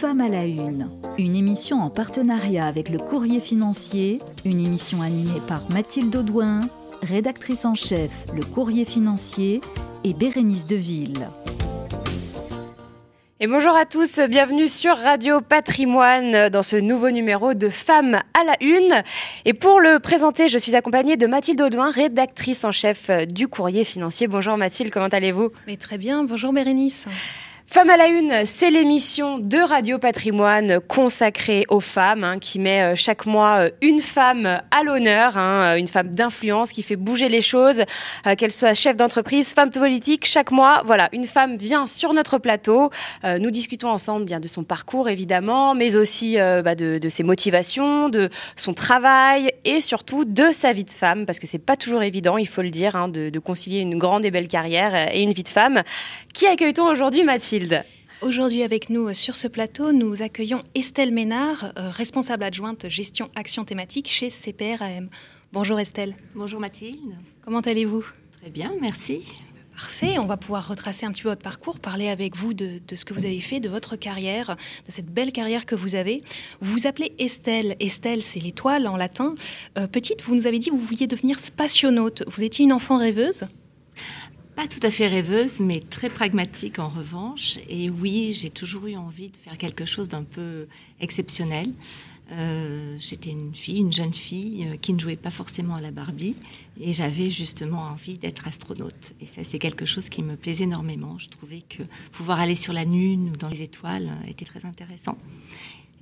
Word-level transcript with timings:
Femmes 0.00 0.22
à 0.22 0.30
la 0.30 0.46
Une, 0.46 0.88
une 1.18 1.36
émission 1.36 1.82
en 1.82 1.90
partenariat 1.90 2.64
avec 2.64 2.88
le 2.88 2.98
Courrier 2.98 3.38
Financier, 3.38 4.20
une 4.46 4.58
émission 4.58 5.02
animée 5.02 5.42
par 5.46 5.60
Mathilde 5.70 6.16
Audouin, 6.16 6.62
rédactrice 7.02 7.66
en 7.66 7.74
chef 7.74 8.10
Le 8.34 8.42
Courrier 8.42 8.86
Financier 8.86 9.60
et 10.04 10.14
Bérénice 10.14 10.66
Deville. 10.66 11.28
Et 13.40 13.46
bonjour 13.46 13.76
à 13.76 13.84
tous, 13.84 14.20
bienvenue 14.20 14.68
sur 14.68 14.96
Radio 14.96 15.42
Patrimoine 15.42 16.48
dans 16.48 16.62
ce 16.62 16.76
nouveau 16.76 17.10
numéro 17.10 17.52
de 17.52 17.68
Femmes 17.68 18.22
à 18.32 18.44
la 18.44 18.56
Une. 18.62 19.02
Et 19.44 19.52
pour 19.52 19.80
le 19.80 19.98
présenter, 19.98 20.48
je 20.48 20.56
suis 20.56 20.76
accompagnée 20.76 21.18
de 21.18 21.26
Mathilde 21.26 21.60
Audouin, 21.60 21.90
rédactrice 21.90 22.64
en 22.64 22.72
chef 22.72 23.10
du 23.28 23.48
Courrier 23.48 23.84
Financier. 23.84 24.28
Bonjour 24.28 24.56
Mathilde, 24.56 24.90
comment 24.90 25.08
allez-vous? 25.08 25.50
Mais 25.66 25.76
Très 25.76 25.98
bien, 25.98 26.24
bonjour 26.24 26.54
Bérénice. 26.54 27.04
Femme 27.72 27.88
à 27.88 27.96
la 27.96 28.08
Une, 28.08 28.46
c'est 28.46 28.72
l'émission 28.72 29.38
de 29.38 29.58
Radio 29.58 30.00
Patrimoine 30.00 30.80
consacrée 30.80 31.66
aux 31.68 31.78
femmes, 31.78 32.24
hein, 32.24 32.40
qui 32.40 32.58
met 32.58 32.82
euh, 32.82 32.96
chaque 32.96 33.26
mois 33.26 33.60
euh, 33.60 33.70
une 33.80 34.00
femme 34.00 34.60
à 34.72 34.82
l'honneur, 34.82 35.38
hein, 35.38 35.62
euh, 35.62 35.76
une 35.76 35.86
femme 35.86 36.08
d'influence 36.08 36.72
qui 36.72 36.82
fait 36.82 36.96
bouger 36.96 37.28
les 37.28 37.40
choses, 37.40 37.84
qu'elle 38.36 38.50
soit 38.50 38.74
chef 38.74 38.96
d'entreprise, 38.96 39.54
femme 39.54 39.70
politique. 39.70 40.26
Chaque 40.26 40.50
mois, 40.50 40.82
voilà, 40.84 41.08
une 41.12 41.22
femme 41.22 41.56
vient 41.58 41.86
sur 41.86 42.12
notre 42.12 42.38
plateau. 42.38 42.90
nous 43.24 43.50
discutons 43.52 43.88
ensemble 43.88 44.24
bien 44.24 44.40
de 44.40 44.48
son 44.48 44.64
parcours 44.64 45.08
évidemment, 45.08 45.74
mais 45.76 45.94
aussi 45.94 46.36
bah, 46.36 46.74
de, 46.74 46.98
de, 46.98 47.08
ses 47.08 47.22
motivations, 47.22 48.08
de 48.08 48.30
son 48.56 48.74
travail 48.74 49.52
et 49.64 49.80
surtout 49.80 50.24
de 50.24 50.50
sa 50.50 50.72
vie 50.72 50.84
de 50.84 50.90
femme, 50.90 51.24
parce 51.24 51.38
que 51.38 51.46
c'est 51.46 51.58
pas 51.58 51.76
toujours 51.76 52.02
évident, 52.02 52.36
il 52.36 52.48
faut 52.48 52.62
le 52.62 52.70
dire, 52.70 52.96
hein, 52.96 53.08
de, 53.08 53.30
de 53.30 53.38
concilier 53.38 53.80
une 53.80 53.96
grande 53.96 54.24
et 54.24 54.30
belle 54.30 54.48
carrière 54.48 55.14
et 55.14 55.20
une 55.20 55.32
vie 55.32 55.44
de 55.44 55.48
femme. 55.48 55.82
Qui 56.34 56.46
accueille-t-on 56.46 56.86
aujourd'hui, 56.86 57.22
Mathilde? 57.22 57.59
Aujourd'hui 58.22 58.62
avec 58.62 58.90
nous 58.90 59.08
euh, 59.08 59.14
sur 59.14 59.36
ce 59.36 59.48
plateau, 59.48 59.92
nous 59.92 60.22
accueillons 60.22 60.62
Estelle 60.74 61.12
Ménard, 61.12 61.72
euh, 61.76 61.90
responsable 61.90 62.44
adjointe 62.44 62.88
gestion 62.88 63.28
action 63.34 63.64
thématique 63.64 64.08
chez 64.08 64.30
CPRAM. 64.30 65.08
Bonjour 65.52 65.78
Estelle. 65.80 66.14
Bonjour 66.34 66.60
Mathilde. 66.60 67.16
Comment 67.42 67.60
allez-vous? 67.60 68.04
Très 68.40 68.50
bien, 68.50 68.72
merci. 68.80 69.40
Parfait, 69.72 70.18
on 70.18 70.26
va 70.26 70.36
pouvoir 70.36 70.68
retracer 70.68 71.06
un 71.06 71.12
petit 71.12 71.22
peu 71.22 71.30
votre 71.30 71.42
parcours, 71.42 71.78
parler 71.78 72.08
avec 72.08 72.36
vous 72.36 72.52
de, 72.52 72.80
ce 72.94 73.04
que 73.04 73.14
vous 73.14 73.24
avez 73.24 73.40
fait, 73.40 73.60
de 73.60 73.68
votre 73.68 73.96
carrière, 73.96 74.56
de 74.86 74.90
cette 74.90 75.06
belle 75.06 75.32
carrière 75.32 75.64
que 75.64 75.74
vous 75.74 75.94
avez. 75.94 76.22
Vous 76.60 76.72
vous 76.72 76.86
appelez 76.86 77.12
Estelle. 77.18 77.76
Estelle, 77.80 78.22
c'est 78.22 78.40
l'étoile 78.40 78.86
en 78.86 78.96
latin. 78.96 79.34
Euh, 79.78 79.86
petite, 79.86 80.22
vous 80.22 80.34
nous 80.34 80.46
avez 80.46 80.58
dit 80.58 80.68
que 80.70 80.74
vous 80.74 80.84
vouliez 80.84 81.06
devenir 81.06 81.38
spationaute. 81.38 82.24
Vous 82.26 82.42
étiez 82.42 82.64
une 82.64 82.72
enfant 82.72 82.98
rêveuse? 82.98 83.46
Pas 84.60 84.68
tout 84.68 84.86
à 84.86 84.90
fait 84.90 85.06
rêveuse, 85.06 85.60
mais 85.60 85.80
très 85.80 86.10
pragmatique 86.10 86.78
en 86.78 86.90
revanche. 86.90 87.58
Et 87.70 87.88
oui, 87.88 88.34
j'ai 88.34 88.50
toujours 88.50 88.86
eu 88.88 88.94
envie 88.94 89.30
de 89.30 89.36
faire 89.38 89.56
quelque 89.56 89.86
chose 89.86 90.10
d'un 90.10 90.22
peu 90.22 90.66
exceptionnel. 91.00 91.72
Euh, 92.32 92.94
j'étais 93.00 93.30
une 93.30 93.54
fille, 93.54 93.78
une 93.78 93.92
jeune 93.92 94.12
fille 94.12 94.66
euh, 94.68 94.76
qui 94.76 94.92
ne 94.92 94.98
jouait 94.98 95.16
pas 95.16 95.30
forcément 95.30 95.76
à 95.76 95.80
la 95.80 95.92
Barbie 95.92 96.36
et 96.78 96.92
j'avais 96.92 97.30
justement 97.30 97.84
envie 97.84 98.18
d'être 98.18 98.46
astronaute. 98.46 99.14
Et 99.22 99.26
ça, 99.26 99.44
c'est 99.44 99.58
quelque 99.58 99.86
chose 99.86 100.10
qui 100.10 100.22
me 100.22 100.36
plaisait 100.36 100.64
énormément. 100.64 101.18
Je 101.18 101.30
trouvais 101.30 101.62
que 101.62 101.82
pouvoir 102.12 102.38
aller 102.38 102.54
sur 102.54 102.74
la 102.74 102.84
Lune 102.84 103.30
ou 103.32 103.38
dans 103.38 103.48
les 103.48 103.62
étoiles 103.62 104.10
était 104.28 104.44
très 104.44 104.66
intéressant. 104.66 105.16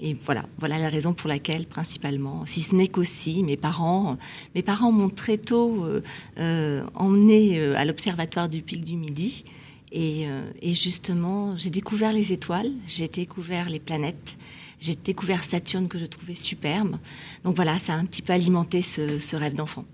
Et 0.01 0.15
voilà, 0.15 0.45
voilà 0.59 0.79
la 0.79 0.89
raison 0.89 1.13
pour 1.13 1.29
laquelle, 1.29 1.67
principalement, 1.67 2.47
si 2.47 2.63
ce 2.63 2.75
n'est 2.75 2.87
qu'aussi, 2.87 3.43
mes 3.43 3.57
parents, 3.57 4.17
mes 4.55 4.63
parents 4.63 4.93
m'ont 4.93 5.09
très 5.09 5.39
tôt 5.39 5.85
euh, 5.85 6.01
euh 6.39 6.85
emmené 6.95 7.59
euh, 7.59 7.77
à 7.77 7.85
l'observatoire 7.85 8.49
du 8.49 8.63
Pic 8.63 8.85
du 8.85 8.97
Midi. 8.97 9.45
Et, 9.91 10.29
euh, 10.29 10.49
et 10.63 10.75
justement, 10.75 11.57
j'ai 11.57 11.71
découvert 11.71 12.13
les 12.13 12.33
étoiles, 12.33 12.71
j'ai 12.87 13.09
découvert 13.09 13.69
les 13.69 13.81
planètes, 13.81 14.39
j'ai 14.81 14.95
découvert 14.95 15.43
Saturne 15.43 15.89
que 15.89 15.99
je 15.99 16.07
trouvais 16.07 16.35
superbe. 16.35 16.99
Donc 17.43 17.57
voilà, 17.57 17.79
ça 17.79 17.95
a 17.95 17.97
un 17.97 18.05
petit 18.05 18.23
peu 18.23 18.33
alimenté 18.33 18.83
ce 18.83 19.37
rêve 19.37 19.55
d'enfant. 19.55 19.85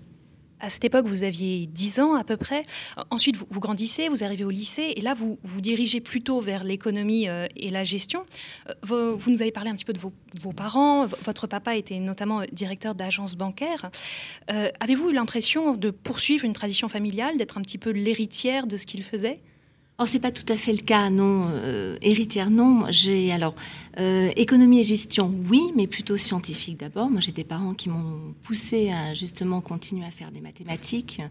À 0.59 0.69
cette 0.69 0.85
époque, 0.85 1.05
vous 1.05 1.23
aviez 1.23 1.67
10 1.67 1.99
ans 1.99 2.15
à 2.15 2.23
peu 2.23 2.37
près. 2.37 2.63
Ensuite, 3.09 3.35
vous, 3.35 3.59
grandissez, 3.59 4.07
vous 4.07 4.23
arrivez 4.23 4.43
au 4.43 4.49
lycée, 4.49 4.93
et 4.95 5.01
là, 5.01 5.13
vous 5.13 5.37
vous 5.43 5.61
dirigez 5.61 5.99
plutôt 5.99 6.39
vers 6.39 6.63
l'économie 6.63 7.27
euh, 7.27 7.47
et 7.55 7.69
la 7.69 7.83
gestion. 7.83 8.25
Euh, 8.69 9.15
vous, 9.17 9.31
nous 9.31 9.41
avez 9.41 9.51
parlé 9.51 9.69
un 9.69 9.75
petit 9.75 9.85
peu 9.85 9.93
de 9.93 9.99
vos, 9.99 10.53
parents. 10.53 11.05
Votre 11.05 11.47
papa 11.47 11.75
était 11.75 11.99
notamment 11.99 12.43
directeur 12.51 12.95
d'agence 12.95 13.35
bancaire. 13.35 13.89
Euh, 14.51 14.69
avez-vous 14.79 15.09
eu 15.09 15.13
l'impression 15.13 15.75
de 15.75 15.91
poursuivre 15.91 16.45
une 16.45 16.53
tradition 16.53 16.87
familiale, 16.87 17.37
d'être 17.37 17.57
un 17.57 17.61
petit 17.61 17.77
peu 17.77 17.89
l'héritière 17.89 18.67
de 18.67 18.77
ce 18.77 18.85
qu'il 18.85 19.03
faisait? 19.03 19.35
Or, 19.97 20.09
c'est 20.09 20.19
pas 20.19 20.31
tout 20.31 20.51
à 20.51 20.57
fait 20.57 20.73
le 20.73 20.81
cas, 20.81 21.09
non. 21.09 21.47
Euh, 21.51 21.97
héritière, 22.01 22.49
non. 22.49 22.83
J'ai 22.89 23.31
alors 23.31 23.55
euh, 23.97 24.29
économie 24.35 24.81
et 24.81 24.83
gestion, 24.83 25.33
oui, 25.49 25.61
mais 25.73 25.87
plutôt 25.87 26.17
scientifique 26.17 26.77
d'abord. 26.77 27.09
Moi, 27.09 27.21
j'ai 27.21 27.31
des 27.31 27.45
parents 27.45 27.73
qui 27.73 27.87
m'ont 27.87 28.33
poussé 28.43 28.91
à 28.91 29.13
justement 29.13 29.61
continuer 29.61 30.05
à 30.05 30.11
faire 30.11 30.31
des 30.31 30.41
mathématiques, 30.41 31.21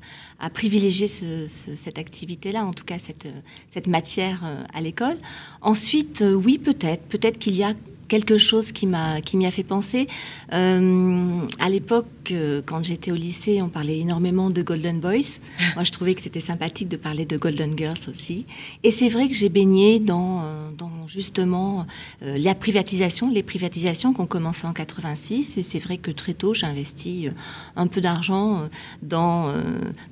à 0.41 0.49
privilégier 0.49 1.09
ce, 1.09 1.47
cette 1.47 1.99
activité-là, 1.99 2.65
en 2.65 2.73
tout 2.73 2.85
cas 2.85 2.99
cette, 2.99 3.29
cette 3.69 3.87
matière 3.87 4.41
euh, 4.45 4.65
à 4.73 4.81
l'école. 4.81 5.19
Ensuite, 5.61 6.23
euh, 6.23 6.33
oui, 6.33 6.57
peut-être, 6.57 7.03
peut-être 7.03 7.39
qu'il 7.39 7.57
y 7.57 7.65
a 7.65 7.75
quelque 8.09 8.39
chose 8.39 8.73
qui 8.73 8.87
m'a 8.87 9.21
qui 9.21 9.37
m'y 9.37 9.47
a 9.47 9.51
fait 9.51 9.63
penser. 9.63 10.09
Euh, 10.53 11.41
à 11.59 11.69
l'époque, 11.69 12.07
euh, 12.31 12.63
quand 12.65 12.85
j'étais 12.85 13.11
au 13.11 13.15
lycée, 13.15 13.63
on 13.63 13.69
parlait 13.69 13.99
énormément 13.99 14.51
de 14.51 14.63
Golden 14.63 15.01
Boys. 15.01 15.41
Moi, 15.75 15.85
je 15.85 15.93
trouvais 15.93 16.15
que 16.15 16.21
c'était 16.21 16.41
sympathique 16.41 16.89
de 16.89 16.97
parler 16.97 17.25
de 17.25 17.37
Golden 17.37 17.77
Girls 17.77 17.99
aussi. 18.09 18.47
Et 18.83 18.91
c'est 18.91 19.09
vrai 19.09 19.29
que 19.29 19.35
j'ai 19.35 19.49
baigné 19.49 20.01
dans, 20.01 20.43
euh, 20.43 20.71
dans 20.77 21.07
justement 21.07 21.87
euh, 22.23 22.37
la 22.39 22.55
privatisation, 22.55 23.31
les 23.31 23.43
privatisations 23.43 24.13
qui 24.13 24.21
ont 24.21 24.27
commencé 24.27 24.67
en 24.67 24.73
86. 24.73 25.59
Et 25.59 25.63
c'est 25.63 25.79
vrai 25.79 25.99
que 25.99 26.11
très 26.11 26.35
tôt, 26.35 26.55
j'ai 26.55 26.67
investi 26.67 27.29
un 27.77 27.87
peu 27.87 28.01
d'argent 28.01 28.69
dans 29.03 29.53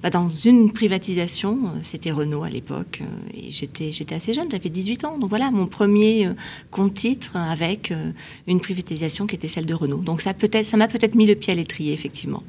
bah, 0.02 0.10
dans 0.10 0.28
une 0.28 0.72
privatisation. 0.72 1.72
C'était 1.82 2.10
Renault 2.10 2.42
à 2.42 2.50
l'époque, 2.50 3.02
et 3.34 3.50
j'étais 3.50 3.92
j'étais 3.92 4.14
assez 4.14 4.34
jeune, 4.34 4.48
j'avais 4.50 4.68
18 4.68 5.04
ans. 5.04 5.18
Donc 5.18 5.30
voilà, 5.30 5.50
mon 5.50 5.66
premier 5.66 6.28
compte 6.70 6.94
titre 6.94 7.36
avec 7.36 7.90
euh, 7.90 8.12
une 8.46 8.60
privatisation 8.60 9.26
qui 9.26 9.34
était 9.34 9.48
celle 9.48 9.66
de 9.66 9.74
Renault. 9.74 9.98
Donc 9.98 10.20
ça 10.20 10.34
peut-être, 10.34 10.64
ça 10.64 10.76
m'a 10.76 10.88
peut-être 10.88 11.14
mis 11.14 11.26
le 11.26 11.34
pied 11.34 11.52
à 11.52 11.56
l'étrier, 11.56 11.96
effectivement. 12.02 12.42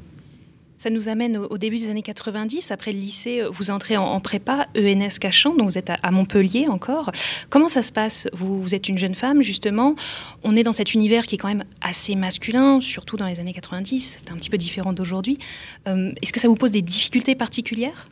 Ça 0.76 0.90
nous 0.90 1.08
amène 1.08 1.36
au, 1.36 1.56
début 1.56 1.78
des 1.78 1.88
années 1.88 2.02
90. 2.02 2.72
Après 2.72 2.90
le 2.90 2.98
lycée, 2.98 3.40
euh, 3.40 3.48
vous 3.48 3.70
entrez 3.70 3.96
en, 3.96 4.20
prépa 4.20 4.66
ENS 4.76 5.18
Cachan, 5.20 5.54
donc 5.54 5.70
vous 5.70 5.78
êtes 5.78 5.90
à, 5.90 6.10
Montpellier 6.10 6.66
encore. 6.68 7.12
Comment 7.48 7.68
ça 7.68 7.82
se 7.82 7.92
passe? 7.92 8.28
Vous, 8.34 8.74
êtes 8.74 8.88
une 8.88 8.98
jeune 8.98 9.14
femme, 9.14 9.40
justement. 9.40 9.94
On 10.42 10.56
est 10.56 10.64
dans 10.64 10.72
cet 10.72 10.92
univers 10.92 11.26
qui 11.26 11.36
est 11.36 11.38
quand 11.38 11.48
même 11.48 11.64
assez 11.80 12.16
masculin, 12.16 12.80
surtout 12.80 13.16
dans 13.16 13.26
les 13.26 13.38
années 13.38 13.54
90. 13.54 14.16
C'est 14.18 14.32
un 14.32 14.34
petit 14.34 14.50
peu 14.50 14.58
différent 14.58 14.92
d'aujourd'hui. 14.92 15.38
Euh, 15.86 16.12
est-ce 16.20 16.32
que 16.32 16.40
ça 16.40 16.48
vous 16.48 16.56
pose 16.56 16.72
des 16.72 16.82
difficultés 16.82 17.36
particulières? 17.36 18.08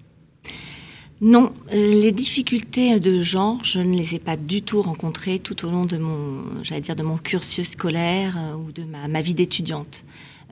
Non, 1.24 1.52
les 1.70 2.10
difficultés 2.10 2.98
de 2.98 3.22
genre, 3.22 3.62
je 3.62 3.78
ne 3.78 3.96
les 3.96 4.16
ai 4.16 4.18
pas 4.18 4.36
du 4.36 4.60
tout 4.60 4.82
rencontrées 4.82 5.38
tout 5.38 5.64
au 5.64 5.70
long 5.70 5.86
de 5.86 5.96
mon, 5.96 6.64
j'allais 6.64 6.80
dire, 6.80 6.96
de 6.96 7.04
mon 7.04 7.16
cursus 7.16 7.70
scolaire 7.70 8.36
euh, 8.36 8.56
ou 8.56 8.72
de 8.72 8.82
ma, 8.82 9.20
vie 9.20 9.32
d'étudiante. 9.32 10.04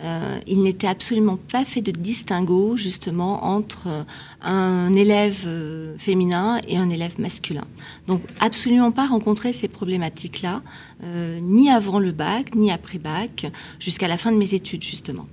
Euh, 0.03 0.39
il 0.47 0.63
n'était 0.63 0.87
absolument 0.87 1.37
pas 1.37 1.65
fait 1.65 1.83
de 1.83 1.91
distinguo 1.91 2.77
justement 2.77 3.45
entre 3.45 3.87
euh, 3.89 4.03
un 4.41 4.93
élève 4.95 5.49
féminin 5.99 6.61
et 6.67 6.77
un 6.77 6.91
élève 6.91 7.21
masculin. 7.21 7.65
Donc 8.09 8.23
absolument 8.41 8.93
pas 8.93 9.07
rencontré 9.07 9.53
ces 9.53 9.69
problématiques-là, 9.69 10.63
ni 11.43 11.71
avant 11.71 11.99
le 11.99 12.13
bac, 12.13 12.55
ni 12.55 12.71
après 12.71 12.99
bac, 12.99 13.47
jusqu'à 13.79 14.09
la 14.09 14.17
fin 14.17 14.33
de 14.33 14.37
mes 14.37 14.55
études 14.55 14.83
justement. 14.83 15.27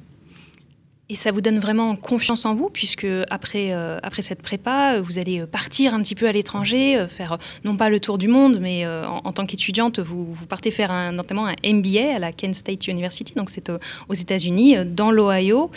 Et 1.09 1.15
ça 1.15 1.31
vous 1.31 1.39
donne 1.39 1.59
vraiment 1.59 1.95
confiance 1.95 2.43
en 2.45 2.53
vous, 2.53 2.69
puisque 2.69 3.07
après, 3.29 3.71
euh, 3.71 3.97
cette 4.19 4.41
prépa, 4.41 4.99
vous 4.99 5.19
allez 5.19 5.45
partir 5.45 5.93
un 5.93 6.01
petit 6.01 6.15
peu 6.15 6.27
à 6.27 6.33
l'étranger, 6.33 6.97
euh, 6.97 7.07
faire 7.07 7.37
non 7.63 7.77
pas 7.77 7.89
le 7.89 8.01
tour 8.01 8.17
du 8.17 8.27
monde, 8.27 8.59
mais 8.59 8.85
euh, 8.85 9.07
en, 9.07 9.31
tant 9.31 9.45
qu'étudiante, 9.45 9.99
vous, 9.99 10.33
vous, 10.33 10.45
partez 10.47 10.69
faire 10.69 10.91
un, 10.91 11.13
notamment 11.13 11.47
un 11.47 11.55
MBA 11.63 12.13
à 12.15 12.19
la 12.19 12.33
Kent 12.33 12.55
State 12.55 12.87
University, 12.87 13.33
donc 13.35 13.49
c'est 13.49 13.71
aux 14.09 14.13
États-Unis, 14.13 14.75
dans 14.85 15.11
l'Ohio. 15.11 15.71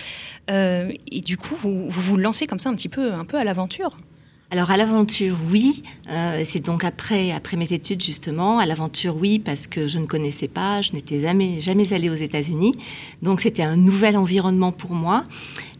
et 0.48 1.20
du 1.24 1.36
coup, 1.36 1.54
vous, 1.54 1.88
vous 1.88 2.00
vous 2.00 2.16
lancez 2.16 2.48
comme 2.48 2.58
ça 2.58 2.70
un 2.70 2.74
petit 2.74 2.88
peu, 2.88 3.12
un 3.12 3.24
peu 3.24 3.36
à 3.36 3.44
l'aventure. 3.44 3.96
Alors 4.52 4.72
à 4.72 4.76
l'aventure, 4.76 5.36
oui. 5.52 5.84
Euh, 6.10 6.42
c'est 6.44 6.58
donc 6.58 6.82
après, 6.82 7.30
après 7.30 7.56
mes 7.56 7.72
études 7.72 8.02
justement. 8.02 8.58
À 8.58 8.66
l'aventure, 8.66 9.16
oui, 9.16 9.38
parce 9.38 9.68
que 9.68 9.86
je 9.86 10.00
ne 10.00 10.06
connaissais 10.06 10.48
pas, 10.48 10.82
je 10.82 10.92
n'étais 10.92 11.20
jamais, 11.20 11.60
jamais 11.60 11.92
allée 11.92 12.10
aux 12.10 12.16
États-Unis. 12.16 12.74
Donc 13.22 13.40
c'était 13.40 13.62
un 13.62 13.76
nouvel 13.76 14.16
environnement 14.16 14.72
pour 14.72 14.90
moi. 14.90 15.22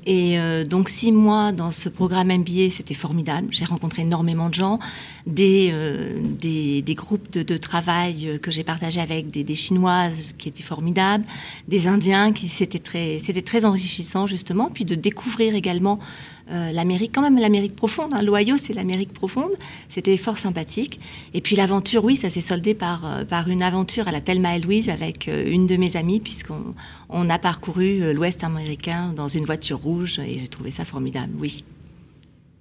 Et 0.06 0.38
euh, 0.38 0.64
donc 0.64 0.88
six 0.88 1.11
mois 1.11 1.50
dans 1.50 1.72
ce 1.72 1.88
programme 1.88 2.28
MBA, 2.28 2.70
c'était 2.70 2.94
formidable. 2.94 3.49
J'ai 3.50 3.64
rencontré 3.64 4.02
énormément 4.02 4.49
de 4.49 4.55
gens, 4.55 4.78
des, 5.26 5.70
euh, 5.73 6.20
des, 6.23 6.81
des, 6.81 6.94
groupes 6.94 7.31
de, 7.32 7.43
de 7.43 7.56
travail 7.56 8.38
que 8.40 8.52
j'ai 8.52 8.64
partagé 8.64 9.00
avec 9.00 9.31
des, 9.31 9.43
des, 9.43 9.55
Chinoises 9.56 10.34
qui 10.38 10.49
étaient 10.49 10.62
formidables, 10.62 11.25
des 11.69 11.88
Indiens 11.88 12.32
qui 12.32 12.49
c'était 12.49 12.78
très, 12.78 13.19
c'était 13.19 13.43
très 13.43 13.64
enrichissant 13.64 14.26
justement, 14.26 14.70
puis 14.73 14.84
de 14.84 14.94
découvrir 14.94 15.55
également 15.55 15.99
l'Amérique, 16.50 17.12
quand 17.14 17.23
même 17.23 17.38
l'Amérique 17.38 17.76
profonde. 17.76 18.12
Hein. 18.12 18.23
L'Ohio, 18.23 18.56
c'est 18.58 18.75
l'Amérique 18.75 19.12
profonde. 19.12 19.52
C'était 19.88 20.17
fort 20.17 20.38
sympathique. 20.38 21.00
Et 21.35 21.41
puis 21.41 21.56
l'aventure, 21.56 22.05
oui, 22.05 22.17
ça 22.17 22.31
s'est 22.31 22.41
soldé 22.41 22.75
par, 22.75 23.25
par 23.29 23.49
une 23.49 23.62
aventure 23.62 24.08
à 24.08 24.12
la 24.12 24.20
Thelma 24.20 24.56
et 24.56 24.61
Louise 24.61 24.88
avec 24.88 25.29
une 25.29 25.67
de 25.67 25.76
mes 25.76 25.97
amies, 25.97 26.20
puisqu'on 26.20 26.75
on 27.08 27.31
a 27.31 27.38
parcouru 27.38 28.12
l'Ouest 28.12 28.44
américain 28.44 29.12
dans 29.12 29.29
une 29.29 29.44
voiture 29.44 29.79
rouge 29.79 30.19
et 30.19 30.38
j'ai 30.38 30.49
trouvé 30.49 30.70
ça 30.70 30.85
formidable, 30.85 31.32
oui. 31.38 31.64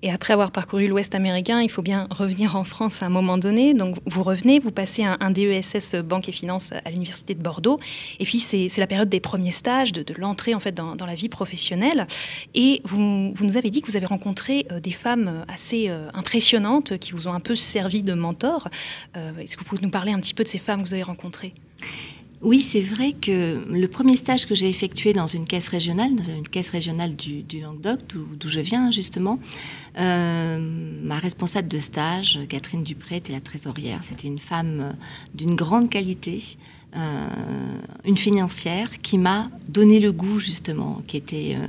Et 0.02 0.12
après 0.12 0.32
avoir 0.32 0.52
parcouru 0.52 0.88
l'Ouest 0.88 1.14
américain, 1.14 1.62
il 1.62 1.70
faut 1.70 1.82
bien 1.82 2.08
revenir 2.10 2.56
en 2.56 2.64
France 2.64 3.04
à 3.04 3.06
un 3.06 3.10
moment 3.10 3.38
donné. 3.38 3.74
Donc 3.74 3.98
vous 4.06 4.24
revenez, 4.24 4.60
vous 4.60 4.72
passez 4.72 5.04
un, 5.04 5.32
DESS 5.32 5.96
Banque 5.96 6.30
et 6.30 6.32
Finance 6.32 6.72
à 6.72 6.90
l'Université 6.90 7.36
de 7.36 7.42
Bordeaux. 7.42 7.80
Et 8.20 8.24
puis 8.24 8.40
c'est 8.40 8.70
la 8.78 8.88
période 8.88 9.10
des 9.10 9.20
premiers 9.20 9.52
stages, 9.52 9.92
de, 9.92 10.06
l'entrée 10.18 10.56
en 10.56 10.60
fait 10.60 10.72
dans, 10.72 10.96
la 11.06 11.14
vie 11.16 11.30
professionnelle. 11.30 12.08
Et 12.54 12.82
vous, 12.86 13.34
nous 13.40 13.58
avez 13.58 13.70
dit 13.70 13.82
que 13.82 13.88
vous 13.88 13.98
avez 13.98 14.06
rencontré 14.06 14.68
euh, 14.72 14.80
des 14.80 14.92
femmes 14.92 15.44
assez 15.48 15.90
euh, 15.90 16.10
impressionnantes 16.14 16.98
qui 16.98 17.12
vous 17.12 17.28
ont 17.28 17.34
un 17.34 17.40
peu 17.40 17.56
servi 17.56 18.04
de 18.04 18.14
mentor. 18.14 18.70
Euh, 19.18 19.38
est-ce 19.40 19.58
que 19.58 19.64
vous 19.64 19.70
pouvez 19.70 19.82
nous 19.82 19.90
parler 19.90 20.12
un 20.12 20.20
petit 20.20 20.34
peu 20.34 20.44
de 20.44 20.50
ces 20.50 20.60
femmes 20.60 20.82
que 20.82 20.88
vous 20.88 20.94
avez 20.94 21.04
rencontrées? 21.04 21.54
Oui, 22.42 22.60
c'est 22.60 22.82
vrai 22.82 23.12
que 23.12 23.66
le 23.70 23.88
premier 23.90 24.16
stage 24.16 24.46
que 24.46 24.56
j'ai 24.56 24.70
effectué 24.70 25.12
dans 25.12 25.28
une 25.28 25.46
caisse 25.46 25.68
régionale, 25.68 26.16
dans 26.16 26.24
une 26.24 26.48
caisse 26.48 26.70
régionale 26.70 27.16
du, 27.16 27.44
Languedoc, 27.60 28.00
d'où 28.08 28.48
je 28.48 28.62
viens 28.62 28.92
justement, 28.92 29.40
euh, 29.98 31.00
ma 31.04 31.20
responsable 31.20 31.68
de 31.68 31.80
stage, 31.80 32.40
Catherine 32.48 32.84
Dupré, 32.84 33.18
était 33.18 33.34
la 33.34 33.42
trésorière. 33.42 34.04
C'était 34.04 34.30
une 34.30 34.40
femme 34.40 34.96
d'une 35.36 35.56
grande 35.56 35.90
qualité, 35.90 36.42
euh, 36.96 37.28
une 38.06 38.18
financière 38.18 39.02
qui 39.02 39.18
m'a 39.18 39.52
donné 39.68 40.00
le 40.00 40.14
goût 40.14 40.40
justement, 40.40 41.02
qui 41.08 41.18
était, 41.18 41.58
euh, 41.58 41.68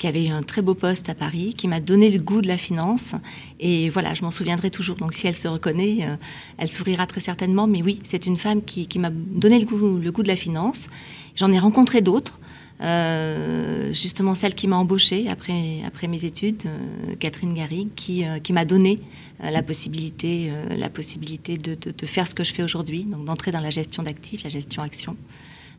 qui 0.00 0.06
avait 0.06 0.24
eu 0.24 0.30
un 0.30 0.42
très 0.42 0.62
beau 0.62 0.74
poste 0.74 1.10
à 1.10 1.14
Paris, 1.14 1.52
qui 1.54 1.68
m'a 1.68 1.78
donné 1.78 2.10
le 2.10 2.18
goût 2.18 2.40
de 2.40 2.48
la 2.48 2.56
finance. 2.56 3.14
Et 3.60 3.90
voilà, 3.90 4.14
je 4.14 4.22
m'en 4.22 4.30
souviendrai 4.30 4.70
toujours. 4.70 4.96
Donc 4.96 5.12
si 5.12 5.26
elle 5.26 5.34
se 5.34 5.46
reconnaît, 5.46 5.98
euh, 6.00 6.16
elle 6.56 6.68
sourira 6.68 7.06
très 7.06 7.20
certainement. 7.20 7.66
Mais 7.66 7.82
oui, 7.82 8.00
c'est 8.02 8.24
une 8.24 8.38
femme 8.38 8.62
qui, 8.62 8.86
qui 8.86 8.98
m'a 8.98 9.10
donné 9.10 9.60
le 9.60 9.66
goût, 9.66 9.98
le 9.98 10.10
goût 10.10 10.22
de 10.22 10.28
la 10.28 10.36
finance. 10.36 10.88
J'en 11.36 11.52
ai 11.52 11.58
rencontré 11.58 12.00
d'autres. 12.00 12.40
Euh, 12.82 13.92
justement 13.92 14.34
celle 14.34 14.54
qui 14.54 14.66
m'a 14.66 14.76
embauchée 14.76 15.28
après, 15.28 15.82
après 15.86 16.08
mes 16.08 16.24
études, 16.24 16.62
euh, 16.64 17.14
Catherine 17.16 17.52
Garrigue, 17.52 17.90
qui, 17.94 18.24
qui 18.42 18.54
m'a 18.54 18.64
donné 18.64 18.98
la 19.42 19.62
possibilité, 19.62 20.50
la 20.70 20.88
possibilité 20.88 21.58
de, 21.58 21.74
de, 21.74 21.90
de, 21.90 22.06
faire 22.06 22.26
ce 22.26 22.34
que 22.34 22.42
je 22.42 22.54
fais 22.54 22.62
aujourd'hui, 22.62 23.04
donc 23.04 23.26
d'entrer 23.26 23.52
dans 23.52 23.60
la 23.60 23.68
gestion 23.68 24.02
d'actifs, 24.02 24.44
la 24.44 24.50
gestion 24.50 24.82
action. 24.82 25.14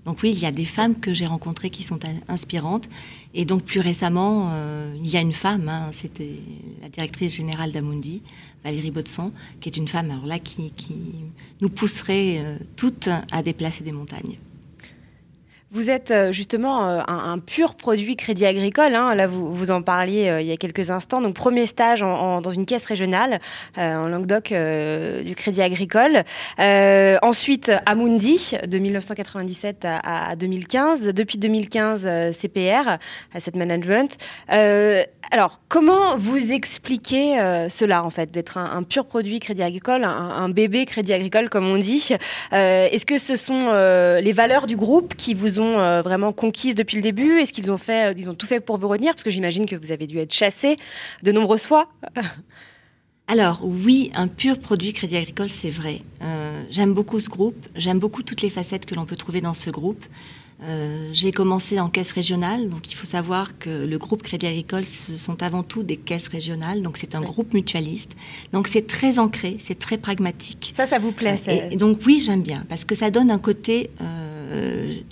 Donc 0.05 0.23
oui, 0.23 0.31
il 0.31 0.39
y 0.39 0.45
a 0.45 0.51
des 0.51 0.65
femmes 0.65 0.99
que 0.99 1.13
j'ai 1.13 1.27
rencontrées 1.27 1.69
qui 1.69 1.83
sont 1.83 1.99
inspirantes. 2.27 2.89
Et 3.33 3.45
donc 3.45 3.63
plus 3.63 3.79
récemment, 3.79 4.49
euh, 4.51 4.93
il 4.97 5.09
y 5.09 5.17
a 5.17 5.21
une 5.21 5.33
femme, 5.33 5.69
hein, 5.69 5.89
c'était 5.91 6.39
la 6.81 6.89
directrice 6.89 7.35
générale 7.35 7.71
d'Amundi, 7.71 8.21
Valérie 8.63 8.91
Botson, 8.91 9.31
qui 9.59 9.69
est 9.69 9.77
une 9.77 9.87
femme 9.87 10.11
alors 10.11 10.25
là 10.25 10.39
qui, 10.39 10.71
nous 11.61 11.69
pousserait 11.69 12.39
euh, 12.39 12.57
toutes 12.75 13.09
à 13.31 13.43
déplacer 13.43 13.83
des 13.83 13.91
montagnes. 13.91 14.37
Vous 15.73 15.89
êtes 15.89 16.11
euh, 16.11 16.33
justement 16.33 16.85
euh, 16.85 17.01
un, 17.07 17.39
pur 17.39 17.75
produit 17.75 18.17
crédit 18.17 18.45
agricole. 18.45 18.93
Hein. 18.93 19.15
Là, 19.15 19.25
vous, 19.25 19.55
vous 19.55 19.71
en 19.71 19.81
parliez 19.81 20.27
euh, 20.27 20.41
il 20.41 20.47
y 20.47 20.51
a 20.51 20.57
quelques 20.57 20.91
instants. 20.91 21.21
Donc, 21.21 21.33
premier 21.33 21.65
stage 21.65 22.01
dans 22.01 22.49
une 22.49 22.65
caisse 22.65 22.85
régionale 22.85 23.39
en 23.77 24.07
Languedoc 24.07 24.49
du 24.49 25.35
crédit 25.35 25.61
agricole. 25.61 26.23
ensuite, 26.59 27.71
Amundi, 27.85 28.57
de 28.67 28.77
1997 28.77 29.85
à, 29.85 30.35
2015. 30.35 31.13
Depuis 31.13 31.37
2015, 31.37 32.33
CPR, 32.33 32.97
Asset 33.33 33.51
Management. 33.55 34.17
alors, 34.49 35.61
comment 35.69 36.17
vous 36.17 36.51
expliquez 36.51 37.37
cela, 37.69 38.03
en 38.03 38.09
fait, 38.09 38.31
d'être 38.31 38.57
un, 38.57 38.83
pur 38.83 39.05
produit 39.05 39.39
crédit 39.39 39.63
agricole, 39.63 40.03
un, 40.03 40.09
un, 40.09 40.49
bébé 40.49 40.85
crédit 40.85 41.13
agricole, 41.13 41.49
comme 41.49 41.67
on 41.67 41.77
dit? 41.77 42.09
Est-ce 42.51 43.05
que 43.05 43.17
ce 43.17 43.35
sont 43.35 43.71
les 44.21 44.33
valeurs 44.33 44.67
du 44.67 44.75
groupe 44.75 45.15
qui 45.15 45.33
vous 45.33 45.59
ont 45.59 45.60
euh, 45.63 46.01
vraiment 46.01 46.33
conquises 46.33 46.75
depuis 46.75 46.97
le 46.97 47.03
début 47.03 47.39
Est-ce 47.39 47.53
qu'ils 47.53 47.71
ont 47.71 47.77
fait, 47.77 48.11
euh, 48.11 48.13
ils 48.17 48.29
ont 48.29 48.33
tout 48.33 48.47
fait 48.47 48.59
pour 48.59 48.77
vous 48.77 48.87
retenir 48.87 49.13
Parce 49.13 49.23
que 49.23 49.29
j'imagine 49.29 49.65
que 49.65 49.75
vous 49.75 49.91
avez 49.91 50.07
dû 50.07 50.17
être 50.17 50.33
chassé 50.33 50.77
de 51.23 51.31
nombreuses 51.31 51.65
fois. 51.65 51.87
Alors 53.27 53.61
oui, 53.63 54.11
un 54.15 54.27
pur 54.27 54.59
produit 54.59 54.91
Crédit 54.93 55.17
Agricole, 55.17 55.49
c'est 55.49 55.69
vrai. 55.69 56.01
Euh, 56.21 56.63
j'aime 56.69 56.93
beaucoup 56.93 57.19
ce 57.19 57.29
groupe, 57.29 57.65
j'aime 57.75 57.99
beaucoup 57.99 58.23
toutes 58.23 58.41
les 58.41 58.49
facettes 58.49 58.85
que 58.85 58.95
l'on 58.95 59.05
peut 59.05 59.15
trouver 59.15 59.39
dans 59.39 59.53
ce 59.53 59.69
groupe. 59.69 60.05
j'ai 61.11 61.31
commencé 61.31 61.79
en 61.79 61.89
caisse 61.89 62.11
régionale, 62.11 62.69
donc 62.69 62.91
il 62.91 62.95
faut 62.95 63.07
savoir 63.07 63.57
que 63.57 63.85
le 63.85 63.97
groupe 63.97 64.21
Crédit 64.21 64.47
Agricole, 64.47 64.85
ce 64.85 65.15
sont 65.15 65.41
avant 65.41 65.63
tout 65.63 65.81
des 65.81 65.95
caisses 65.95 66.27
régionales, 66.27 66.81
donc 66.81 66.97
c'est 66.97 67.15
un 67.15 67.21
groupe 67.21 67.53
mutualiste. 67.53 68.15
Donc 68.53 68.67
c'est 68.67 68.85
très 68.85 69.17
ancré, 69.17 69.55
c'est 69.59 69.79
très 69.79 69.97
pragmatique. 69.97 70.71
Ça, 70.75 70.85
ça 70.85 70.99
vous 70.99 71.13
plaît 71.13 71.39
et, 71.47 71.77
donc 71.77 72.01
oui, 72.05 72.21
j'aime 72.23 72.43
bien, 72.43 72.63
parce 72.69 72.85
que 72.85 72.95
ça 72.95 73.09
donne 73.09 73.31
un 73.31 73.39
côté 73.39 73.89
euh, 74.01 74.40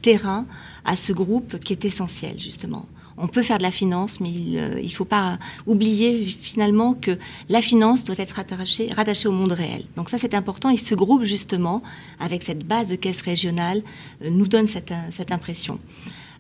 terrain 0.02 0.46
à 0.86 0.96
ce 0.96 1.14
groupe 1.14 1.60
qui 1.60 1.74
est 1.74 1.86
essentiel, 1.86 2.40
justement. 2.40 2.86
On 3.22 3.28
peut 3.28 3.42
faire 3.42 3.58
de 3.58 3.64
la 3.64 3.72
finance, 3.72 4.22
mais 4.22 4.32
il 4.32 4.54
ne 4.54 4.78
euh, 4.78 4.90
faut 4.90 5.04
pas 5.04 5.38
oublier 5.68 6.26
finalement 6.26 6.94
que 6.94 7.18
la 7.50 7.60
finance 7.60 8.06
doit 8.06 8.16
être 8.18 8.32
rattachée, 8.32 8.94
rattachée 8.94 9.28
au 9.28 9.34
monde 9.34 9.52
réel. 9.52 9.84
Donc 9.98 10.10
ça, 10.10 10.18
c'est 10.18 10.34
important. 10.34 10.70
Et 10.70 10.78
ce 10.78 10.96
groupe, 10.96 11.24
justement, 11.24 11.84
avec 12.22 12.44
cette 12.44 12.66
base 12.66 12.88
de 12.88 12.96
caisse 12.96 13.22
régionale, 13.22 13.82
euh, 14.24 14.30
nous 14.30 14.48
donne 14.48 14.68
cette, 14.68 14.94
cette 15.12 15.34
impression. 15.34 15.80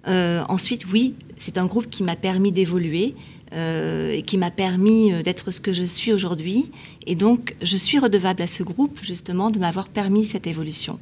Ensuite, 0.05 0.85
oui, 0.91 1.15
c'est 1.37 1.57
un 1.57 1.65
groupe 1.65 1.89
qui 1.89 2.03
m'a 2.03 2.15
permis 2.15 2.51
d'évoluer. 2.51 3.15
Euh, 3.51 4.11
et 4.11 4.21
qui 4.21 4.37
m'a 4.37 4.51
permis 4.51 5.11
euh, 5.11 5.23
d'être 5.23 5.49
ce 5.49 5.59
que 5.59 5.73
je 5.73 5.83
suis 5.83 6.13
aujourd'hui. 6.13 6.69
Et 7.07 7.15
donc, 7.15 7.55
je 7.63 7.77
suis 7.77 7.97
redevable 7.97 8.43
à 8.43 8.47
ce 8.47 8.61
groupe, 8.61 8.99
justement, 9.01 9.49
de 9.49 9.57
m'avoir 9.57 9.87
permis 9.87 10.23
cette 10.23 10.45
évolution. 10.45 10.99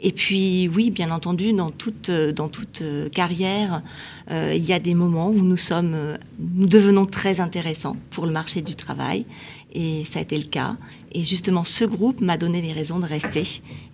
Et 0.00 0.12
puis, 0.12 0.70
oui, 0.72 0.90
bien 0.90 1.10
entendu, 1.10 1.52
dans 1.52 1.72
toute, 1.72 2.10
euh, 2.10 2.30
dans 2.30 2.48
toute 2.48 2.84
carrière, 3.12 3.82
il 4.30 4.64
y 4.64 4.72
a 4.72 4.78
des 4.78 4.94
moments 4.94 5.30
où 5.30 5.42
nous, 5.42 5.56
sommes, 5.56 5.96
nous 6.38 6.68
devenons 6.68 7.06
très 7.06 7.40
intéressants 7.40 7.96
pour 8.10 8.26
le 8.26 8.32
marché 8.32 8.62
du 8.62 8.76
travail. 8.76 9.26
Et 9.72 10.04
ça 10.04 10.20
a 10.20 10.22
été 10.22 10.38
le 10.38 10.44
cas. 10.44 10.76
Et 11.10 11.24
justement, 11.24 11.64
ce 11.64 11.84
groupe 11.84 12.20
m'a 12.20 12.36
donné 12.36 12.62
les 12.62 12.72
raisons 12.72 13.00
de 13.00 13.06
rester. 13.06 13.42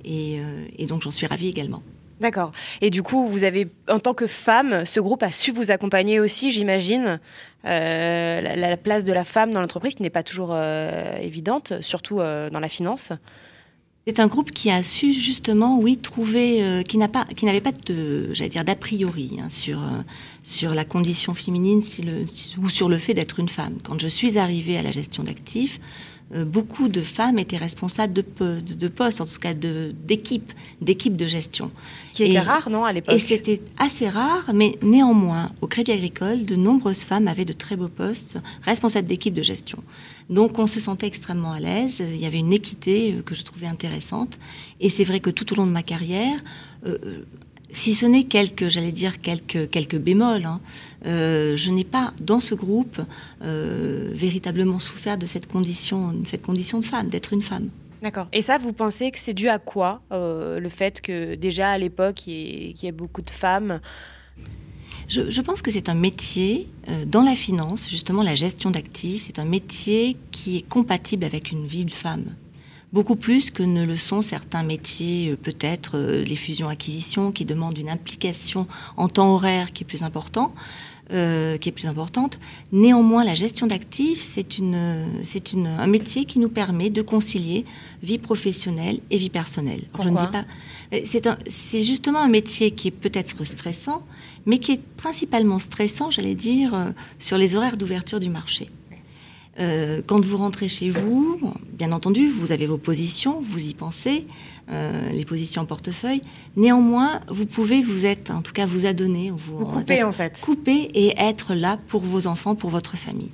Et, 0.04 0.40
et 0.78 0.86
donc, 0.86 1.02
j'en 1.02 1.10
suis 1.10 1.26
ravie 1.26 1.48
également. 1.48 1.82
D'accord. 2.20 2.52
Et 2.80 2.90
du 2.90 3.02
coup, 3.02 3.26
vous 3.26 3.44
avez, 3.44 3.68
en 3.88 3.98
tant 3.98 4.14
que 4.14 4.26
femme, 4.26 4.86
ce 4.86 5.00
groupe 5.00 5.22
a 5.22 5.32
su 5.32 5.50
vous 5.50 5.70
accompagner 5.70 6.20
aussi, 6.20 6.50
j'imagine, 6.50 7.18
euh, 7.66 8.40
la, 8.40 8.76
place 8.76 9.04
de 9.04 9.12
la 9.12 9.24
femme 9.24 9.52
dans 9.52 9.60
l'entreprise 9.60 9.94
qui 9.94 10.02
n'est 10.02 10.10
pas 10.10 10.22
toujours 10.22 10.50
euh, 10.52 11.16
évidente, 11.18 11.72
surtout 11.80 12.20
euh, 12.20 12.50
dans 12.50 12.60
la 12.60 12.68
finance. 12.68 13.12
C'est 14.06 14.20
un 14.20 14.26
groupe 14.26 14.50
qui 14.50 14.70
a 14.70 14.82
su 14.82 15.14
justement, 15.14 15.78
oui, 15.78 15.96
trouver, 15.96 16.82
qui 16.86 16.98
n'a 16.98 17.08
pas, 17.08 17.24
qui 17.24 17.46
n'avait 17.46 17.62
pas 17.62 17.70
j'allais 18.32 18.50
dire, 18.50 18.62
d'a 18.62 18.74
priori 18.74 19.38
hein, 19.40 19.48
sur 19.48 19.80
sur 20.42 20.74
la 20.74 20.84
condition 20.84 21.32
féminine 21.32 21.82
ou 22.58 22.68
sur 22.68 22.90
le 22.90 22.98
fait 22.98 23.14
d'être 23.14 23.40
une 23.40 23.48
femme. 23.48 23.78
Quand 23.82 23.98
je 23.98 24.08
suis 24.08 24.36
arrivée 24.36 24.76
à 24.76 24.82
la 24.82 24.90
gestion 24.90 25.22
d'actifs, 25.22 25.80
beaucoup 26.46 26.88
de 26.88 27.00
femmes 27.00 27.38
étaient 27.38 27.56
responsables 27.56 28.12
de, 28.12 28.24
de, 28.60 28.88
postes, 28.88 29.20
en 29.20 29.26
tout 29.26 29.38
cas 29.38 29.54
d'équipes, 29.54 30.52
d'équipes 30.80 31.16
de 31.16 31.26
gestion. 31.26 31.70
Qui 32.12 32.24
était 32.24 32.40
rare, 32.40 32.70
non, 32.70 32.84
à 32.84 32.92
l'époque 32.92 33.14
Et 33.14 33.18
c'était 33.18 33.60
assez 33.78 34.08
rare, 34.08 34.50
mais 34.52 34.78
néanmoins, 34.82 35.52
au 35.60 35.66
Crédit 35.66 35.92
Agricole, 35.92 36.44
de 36.44 36.56
nombreuses 36.56 37.04
femmes 37.04 37.28
avaient 37.28 37.44
de 37.44 37.52
très 37.52 37.76
beaux 37.76 37.88
postes, 37.88 38.38
responsables 38.62 39.06
d'équipes 39.06 39.34
de 39.34 39.42
gestion. 39.42 39.82
Donc 40.30 40.58
on 40.58 40.66
se 40.66 40.80
sentait 40.80 41.06
extrêmement 41.06 41.52
à 41.52 41.60
l'aise, 41.60 42.00
il 42.00 42.16
y 42.16 42.26
avait 42.26 42.38
une 42.38 42.52
équité 42.52 43.14
euh, 43.14 43.22
que 43.22 43.34
je 43.34 43.42
trouvais 43.42 43.66
intéressante. 43.66 44.38
Et 44.80 44.88
c'est 44.88 45.04
vrai 45.04 45.20
que 45.20 45.30
tout 45.30 45.52
au 45.52 45.56
long 45.56 45.66
de 45.66 45.72
ma 45.72 45.82
carrière, 45.82 46.42
euh, 46.86 47.24
si 47.74 47.94
ce 47.94 48.06
n'est 48.06 48.22
quelques, 48.22 48.68
j'allais 48.68 48.92
dire 48.92 49.20
quelques, 49.20 49.68
quelques 49.68 49.98
bémols, 49.98 50.44
hein, 50.44 50.60
euh, 51.06 51.56
je 51.56 51.70
n'ai 51.70 51.84
pas 51.84 52.14
dans 52.20 52.38
ce 52.38 52.54
groupe 52.54 53.00
euh, 53.42 54.12
véritablement 54.14 54.78
souffert 54.78 55.18
de 55.18 55.26
cette 55.26 55.50
condition, 55.50 56.14
cette 56.24 56.42
condition 56.42 56.78
de 56.78 56.84
femme, 56.84 57.08
d'être 57.08 57.32
une 57.32 57.42
femme. 57.42 57.70
D'accord. 58.00 58.28
Et 58.32 58.42
ça, 58.42 58.58
vous 58.58 58.72
pensez 58.72 59.10
que 59.10 59.18
c'est 59.18 59.34
dû 59.34 59.48
à 59.48 59.58
quoi 59.58 60.02
euh, 60.12 60.60
Le 60.60 60.68
fait 60.68 61.00
que 61.00 61.34
déjà 61.34 61.70
à 61.70 61.78
l'époque, 61.78 62.26
il 62.28 62.78
y, 62.80 62.86
ait 62.86 62.92
beaucoup 62.92 63.22
de 63.22 63.30
femmes? 63.30 63.80
Je, 65.08 65.30
je, 65.30 65.40
pense 65.40 65.60
que 65.60 65.70
c'est 65.70 65.88
un 65.88 65.94
métier 65.94 66.68
dans 67.06 67.22
la 67.22 67.34
finance, 67.34 67.90
justement 67.90 68.22
la 68.22 68.34
gestion 68.34 68.70
d'actifs, 68.70 69.24
c'est 69.26 69.38
un 69.38 69.44
métier 69.44 70.16
qui 70.30 70.58
est 70.58 70.68
compatible 70.68 71.24
avec 71.24 71.50
une 71.50 71.66
vie 71.66 71.84
de 71.84 71.92
femme 71.92 72.34
beaucoup 72.94 73.16
plus 73.16 73.50
que 73.50 73.64
ne 73.64 73.84
le 73.84 73.96
sont 73.96 74.22
certains 74.22 74.62
métiers, 74.62 75.30
euh, 75.30 75.36
peut-être 75.36 75.98
euh, 75.98 76.24
les 76.24 76.36
fusions-acquisitions, 76.36 77.32
qui 77.32 77.44
demandent 77.44 77.76
une 77.76 77.90
implication 77.90 78.68
en 78.96 79.08
temps 79.08 79.34
horaire 79.34 79.72
qui 79.72 79.82
est 79.82 79.86
plus 79.86 80.04
important. 80.04 80.54
Euh, 81.12 81.58
qui 81.58 81.68
est 81.68 81.72
plus 81.72 81.86
importante. 81.86 82.38
Néanmoins, 82.72 83.24
la 83.24 83.34
gestion 83.34 83.66
d'actifs, 83.66 84.22
c'est 84.22 84.56
une, 84.56 85.06
c'est 85.22 85.52
une, 85.52 85.66
un 85.66 85.86
métier 85.86 86.24
qui 86.24 86.38
nous 86.38 86.48
permet 86.48 86.88
de 86.88 87.02
concilier 87.02 87.66
vie 88.02 88.16
professionnelle 88.16 89.00
et 89.10 89.18
vie 89.18 89.28
personnelle. 89.28 89.82
je 90.02 90.08
ne 90.08 90.16
dis 90.16 90.26
pas. 90.28 90.46
C'est, 91.04 91.26
un, 91.26 91.36
c'est 91.46 91.82
justement 91.82 92.20
un 92.20 92.30
métier 92.30 92.70
qui 92.70 92.88
est 92.88 92.90
peut-être 92.90 93.44
stressant, 93.44 94.02
mais 94.46 94.56
qui 94.56 94.72
est 94.72 94.82
principalement 94.96 95.58
stressant, 95.58 96.10
j'allais 96.10 96.34
dire, 96.34 96.94
sur 97.18 97.36
les 97.36 97.54
horaires 97.54 97.76
d'ouverture 97.76 98.18
du 98.18 98.30
marché. 98.30 98.70
Euh, 99.58 100.02
quand 100.06 100.24
vous 100.24 100.36
rentrez 100.36 100.68
chez 100.68 100.90
vous, 100.90 101.38
bien 101.72 101.92
entendu, 101.92 102.28
vous 102.28 102.52
avez 102.52 102.66
vos 102.66 102.78
positions, 102.78 103.40
vous 103.40 103.66
y 103.66 103.74
pensez, 103.74 104.26
euh, 104.70 105.10
les 105.10 105.24
positions 105.24 105.62
en 105.62 105.66
portefeuille. 105.66 106.22
Néanmoins, 106.56 107.20
vous 107.28 107.46
pouvez 107.46 107.82
vous 107.82 108.06
être, 108.06 108.30
en 108.30 108.40
tout 108.40 108.52
cas, 108.52 108.64
vous 108.64 108.86
adonner, 108.86 109.30
vous, 109.30 109.58
vous 109.58 109.66
couper 109.66 110.02
en 110.02 110.12
fait, 110.12 110.40
couper 110.40 110.90
et 110.94 111.14
être 111.18 111.54
là 111.54 111.78
pour 111.88 112.02
vos 112.02 112.26
enfants, 112.26 112.54
pour 112.54 112.70
votre 112.70 112.96
famille. 112.96 113.30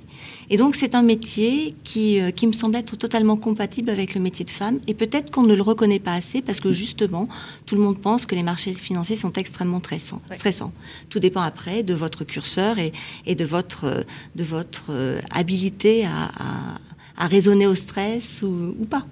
Et 0.49 0.57
donc, 0.57 0.75
c'est 0.75 0.95
un 0.95 1.01
métier 1.01 1.73
qui, 1.85 2.19
euh, 2.19 2.31
qui 2.31 2.45
me 2.47 2.51
semble 2.51 2.75
être 2.75 2.97
totalement 2.97 3.37
compatible 3.37 3.89
avec 3.89 4.13
le 4.13 4.19
métier 4.19 4.43
de 4.43 4.49
femme. 4.49 4.79
Et 4.87 4.93
peut-être 4.93 5.31
qu'on 5.31 5.43
ne 5.43 5.53
le 5.55 5.61
reconnaît 5.61 5.99
pas 5.99 6.13
assez 6.13 6.41
parce 6.41 6.59
que 6.59 6.73
justement, 6.73 7.29
tout 7.65 7.75
le 7.75 7.81
monde 7.81 7.97
pense 7.97 8.25
que 8.25 8.35
les 8.35 8.43
marchés 8.43 8.73
financiers 8.73 9.15
sont 9.15 9.31
extrêmement 9.33 9.79
stressants. 9.79 10.21
stressants. 10.33 10.73
Tout 11.09 11.19
dépend 11.19 11.41
après 11.41 11.83
de 11.83 11.93
votre 11.93 12.25
curseur 12.25 12.77
et, 12.79 12.91
et 13.25 13.35
de 13.35 13.45
votre, 13.45 14.05
de 14.35 14.43
votre 14.43 14.91
habilité 15.31 16.05
à, 16.05 16.25
à, 16.25 17.23
à 17.23 17.27
raisonner 17.27 17.67
au 17.67 17.75
stress 17.75 18.41
ou, 18.41 18.75
ou 18.77 18.85
pas. 18.85 19.05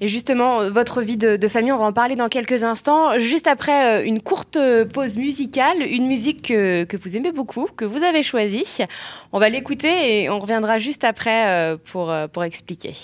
Et 0.00 0.08
justement, 0.08 0.70
votre 0.70 1.02
vie 1.02 1.16
de, 1.16 1.48
famille, 1.48 1.72
on 1.72 1.78
va 1.78 1.86
en 1.86 1.92
parler 1.92 2.16
dans 2.16 2.28
quelques 2.28 2.64
instants. 2.64 3.18
Juste 3.18 3.46
après 3.46 4.00
euh, 4.00 4.04
une 4.04 4.20
courte 4.20 4.58
pause 4.92 5.16
musicale, 5.16 5.82
une 5.82 6.06
musique 6.06 6.42
que, 6.42 6.96
vous 7.02 7.16
aimez 7.16 7.32
beaucoup, 7.32 7.68
que 7.76 7.84
vous 7.84 8.02
avez 8.02 8.22
choisie. 8.22 8.64
On 9.32 9.38
va 9.38 9.48
l'écouter 9.48 10.22
et 10.22 10.30
on 10.30 10.38
reviendra 10.38 10.78
juste 10.78 11.04
après 11.04 11.48
euh, 11.48 11.76
pour, 11.76 12.10
euh, 12.10 12.28
pour 12.28 12.44
expliquer. 12.44 12.94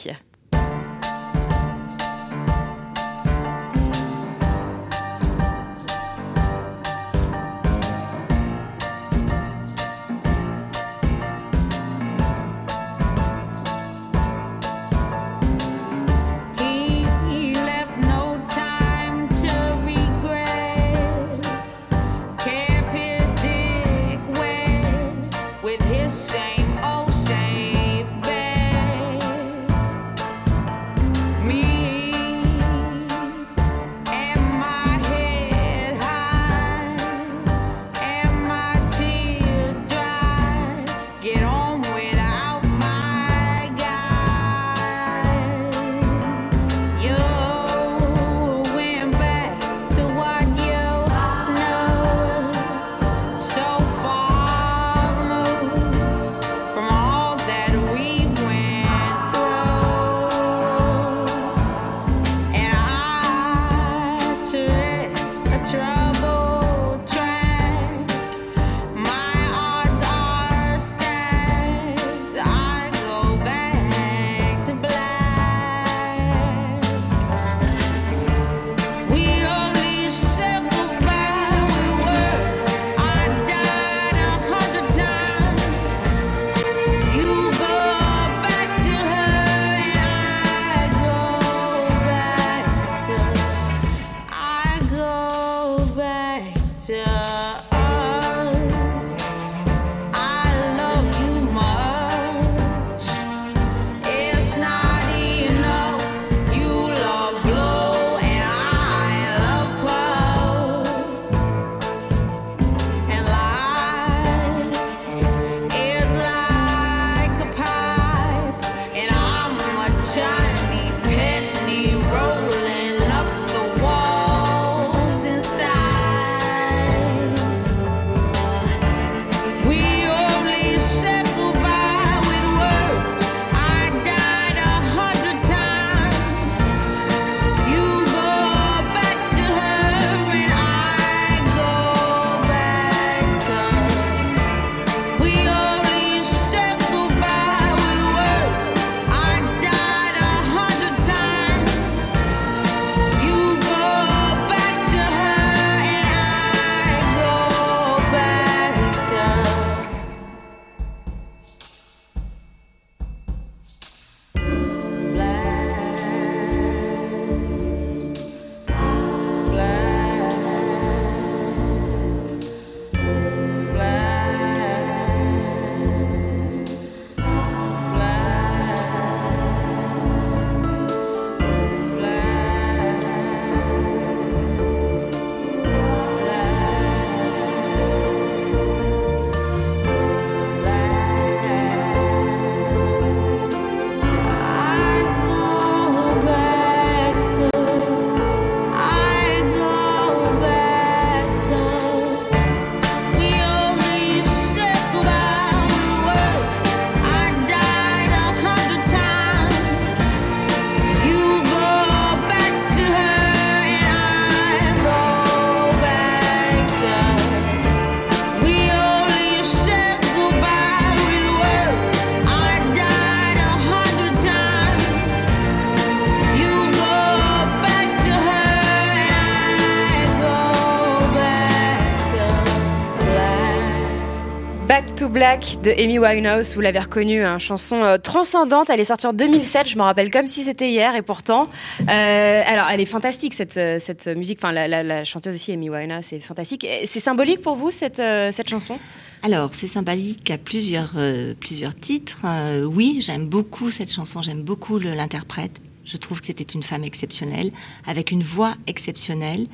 Black 235.19 235.61
de 235.65 235.73
Amy 235.73 235.99
Winehouse, 235.99 236.55
vous 236.55 236.61
l'avez 236.61 236.79
reconnue, 236.79 237.23
une 237.23 237.27
hein, 237.27 237.39
chanson 237.41 237.83
euh, 237.83 237.99
transcendante. 237.99 238.71
Elle 238.71 238.79
est 238.79 238.85
sortie 238.85 239.09
en 239.09 239.13
2007, 239.13 239.67
je 239.67 239.77
me 239.77 239.83
rappelle 239.83 240.13
comme 240.13 240.29
si 240.29 240.45
c'était 240.45 240.71
hier, 240.71 240.95
et 240.95 241.03
pourtant, 241.03 241.49
euh, 241.81 242.43
alors 242.47 242.69
elle 242.71 242.81
est 242.81 242.87
fantastique 242.87 243.35
cette, 243.35 243.57
euh, 243.57 243.81
cette 243.81 244.07
musique. 244.07 244.39
Enfin, 244.41 244.53
la, 244.53 245.03
chanteuse 245.03 245.35
aussi, 245.35 245.51
Amy 245.51 245.71
Winehouse, 245.71 246.05
c'est 246.05 246.21
fantastique. 246.21 246.65
C'est 246.85 247.01
symbolique 247.01 247.43
pour 247.43 247.57
vous 247.57 247.73
cette, 247.73 247.97
cette 247.97 248.49
chanson? 248.49 248.79
Alors, 249.25 249.55
c'est 249.55 249.67
symbolique 249.67 250.31
à 250.31 250.39
plusieurs, 250.39 250.93
plusieurs 251.41 251.75
titres. 251.75 252.23
oui, 252.65 252.99
j'aime 253.01 253.27
beaucoup 253.27 253.71
cette 253.71 253.91
chanson, 253.91 254.23
j'aime 254.23 254.43
beaucoup 254.43 254.79
l'interprète. 254.79 255.61
Je 255.91 255.97
trouve 255.97 256.21
que 256.21 256.27
c'était 256.27 256.45
une 256.45 256.63
femme 256.63 256.85
exceptionnelle, 256.85 257.51
avec 257.87 258.11
une 258.11 258.23
voix 258.23 258.57
exceptionnelle, 258.67 259.47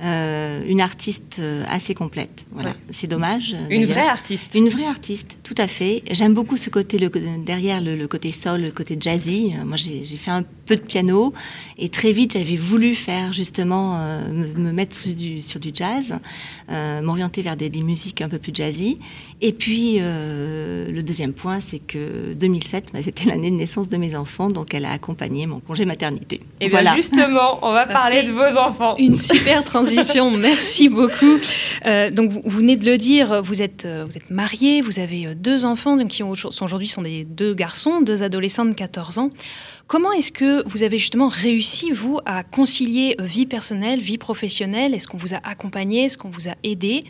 euh, 0.00 0.62
une 0.66 0.80
artiste 0.80 1.38
euh, 1.38 1.64
assez 1.68 1.94
complète. 1.94 2.46
Voilà, 2.52 2.72
c'est 2.90 3.06
dommage. 3.06 3.54
Euh, 3.54 3.66
une 3.70 3.84
vraie 3.84 4.08
artiste. 4.08 4.54
Une 4.54 4.68
vraie 4.68 4.86
artiste, 4.86 5.38
tout 5.42 5.54
à 5.58 5.66
fait. 5.66 6.02
J'aime 6.10 6.32
beaucoup 6.32 6.56
ce 6.56 6.70
côté 6.70 6.98
le, 6.98 7.10
derrière 7.44 7.82
le, 7.82 8.06
côté 8.08 8.32
soul, 8.32 8.62
le 8.62 8.70
côté 8.70 8.96
jazzy. 8.98 9.52
Moi, 9.64 9.76
j'ai 9.76 10.04
fait 10.16 10.30
un 10.30 10.44
peu 10.64 10.76
de 10.76 10.80
piano 10.80 11.34
et 11.76 11.88
très 11.90 12.12
vite, 12.12 12.32
j'avais 12.32 12.56
voulu 12.56 12.94
faire 12.94 13.32
justement 13.32 13.98
me, 14.30 14.72
mettre 14.72 14.96
sur 14.96 15.14
du, 15.14 15.42
sur 15.42 15.60
du 15.60 15.72
jazz, 15.74 16.14
m'orienter 16.68 17.42
vers 17.42 17.56
des, 17.56 17.68
des, 17.68 17.82
musiques 17.82 18.22
un 18.22 18.28
peu 18.28 18.38
plus 18.38 18.54
jazzy. 18.54 18.98
Et 19.40 19.52
puis, 19.52 19.98
le 19.98 21.00
deuxième 21.02 21.32
point, 21.32 21.60
c'est 21.60 21.80
que 21.80 22.32
2007, 22.34 22.90
bah, 22.92 23.02
c'était 23.02 23.28
l'année 23.28 23.50
de 23.50 23.56
naissance 23.56 23.88
de 23.88 23.96
mes 23.96 24.16
enfants, 24.16 24.48
donc 24.48 24.72
elle 24.74 24.84
a 24.84 24.92
accompagné 24.92 25.46
mon 25.46 25.60
congé 25.60 25.81
maternité. 25.84 26.40
Et 26.60 26.68
bien 26.68 26.94
justement, 26.94 27.58
on 27.62 27.72
va 27.72 27.86
parler 27.86 28.22
de 28.22 28.30
vos 28.30 28.58
enfants. 28.58 28.96
Une 28.98 29.16
super 29.16 29.64
transition, 29.64 30.30
merci 30.36 30.88
beaucoup. 30.88 31.38
Euh, 31.86 32.10
donc 32.10 32.30
vous, 32.30 32.42
venez 32.46 32.76
de 32.76 32.84
le 32.84 32.98
dire, 32.98 33.42
vous 33.42 33.62
êtes, 33.62 33.84
euh, 33.84 34.04
vous 34.08 34.16
êtes 34.16 34.30
marié, 34.30 34.80
vous 34.80 34.98
avez 34.98 35.26
euh, 35.26 35.34
deux 35.34 35.64
enfants 35.64 35.98
qui 36.06 36.22
ont, 36.22 36.34
sont 36.34 36.64
aujourd'hui 36.64 36.88
sont 36.88 37.02
des 37.02 37.24
deux 37.24 37.54
garçons, 37.54 38.00
deux 38.00 38.22
adolescents 38.22 38.64
de 38.64 38.74
14 38.74 39.18
ans. 39.18 39.30
Comment 39.86 40.12
est-ce 40.12 40.32
que 40.32 40.66
vous 40.68 40.82
avez 40.82 40.98
justement 40.98 41.28
réussi, 41.28 41.90
vous, 41.90 42.18
à 42.24 42.44
concilier 42.44 43.16
vie 43.18 43.46
personnelle, 43.46 44.00
vie 44.00 44.18
professionnelle? 44.18 44.94
Est-ce 44.94 45.06
qu'on 45.06 45.18
vous 45.18 45.34
a 45.34 45.40
accompagné 45.44 46.04
Est-ce 46.04 46.18
qu'on 46.18 46.30
vous 46.30 46.48
a 46.48 46.54
aidé 46.62 47.04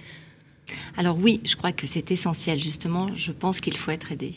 alors 0.96 1.18
oui, 1.18 1.40
je 1.44 1.56
crois 1.56 1.72
que 1.72 1.86
c'est 1.86 2.10
essentiel 2.10 2.58
justement. 2.58 3.08
Je 3.14 3.32
pense 3.32 3.60
qu'il 3.60 3.76
faut 3.76 3.90
être 3.90 4.12
aidé. 4.12 4.32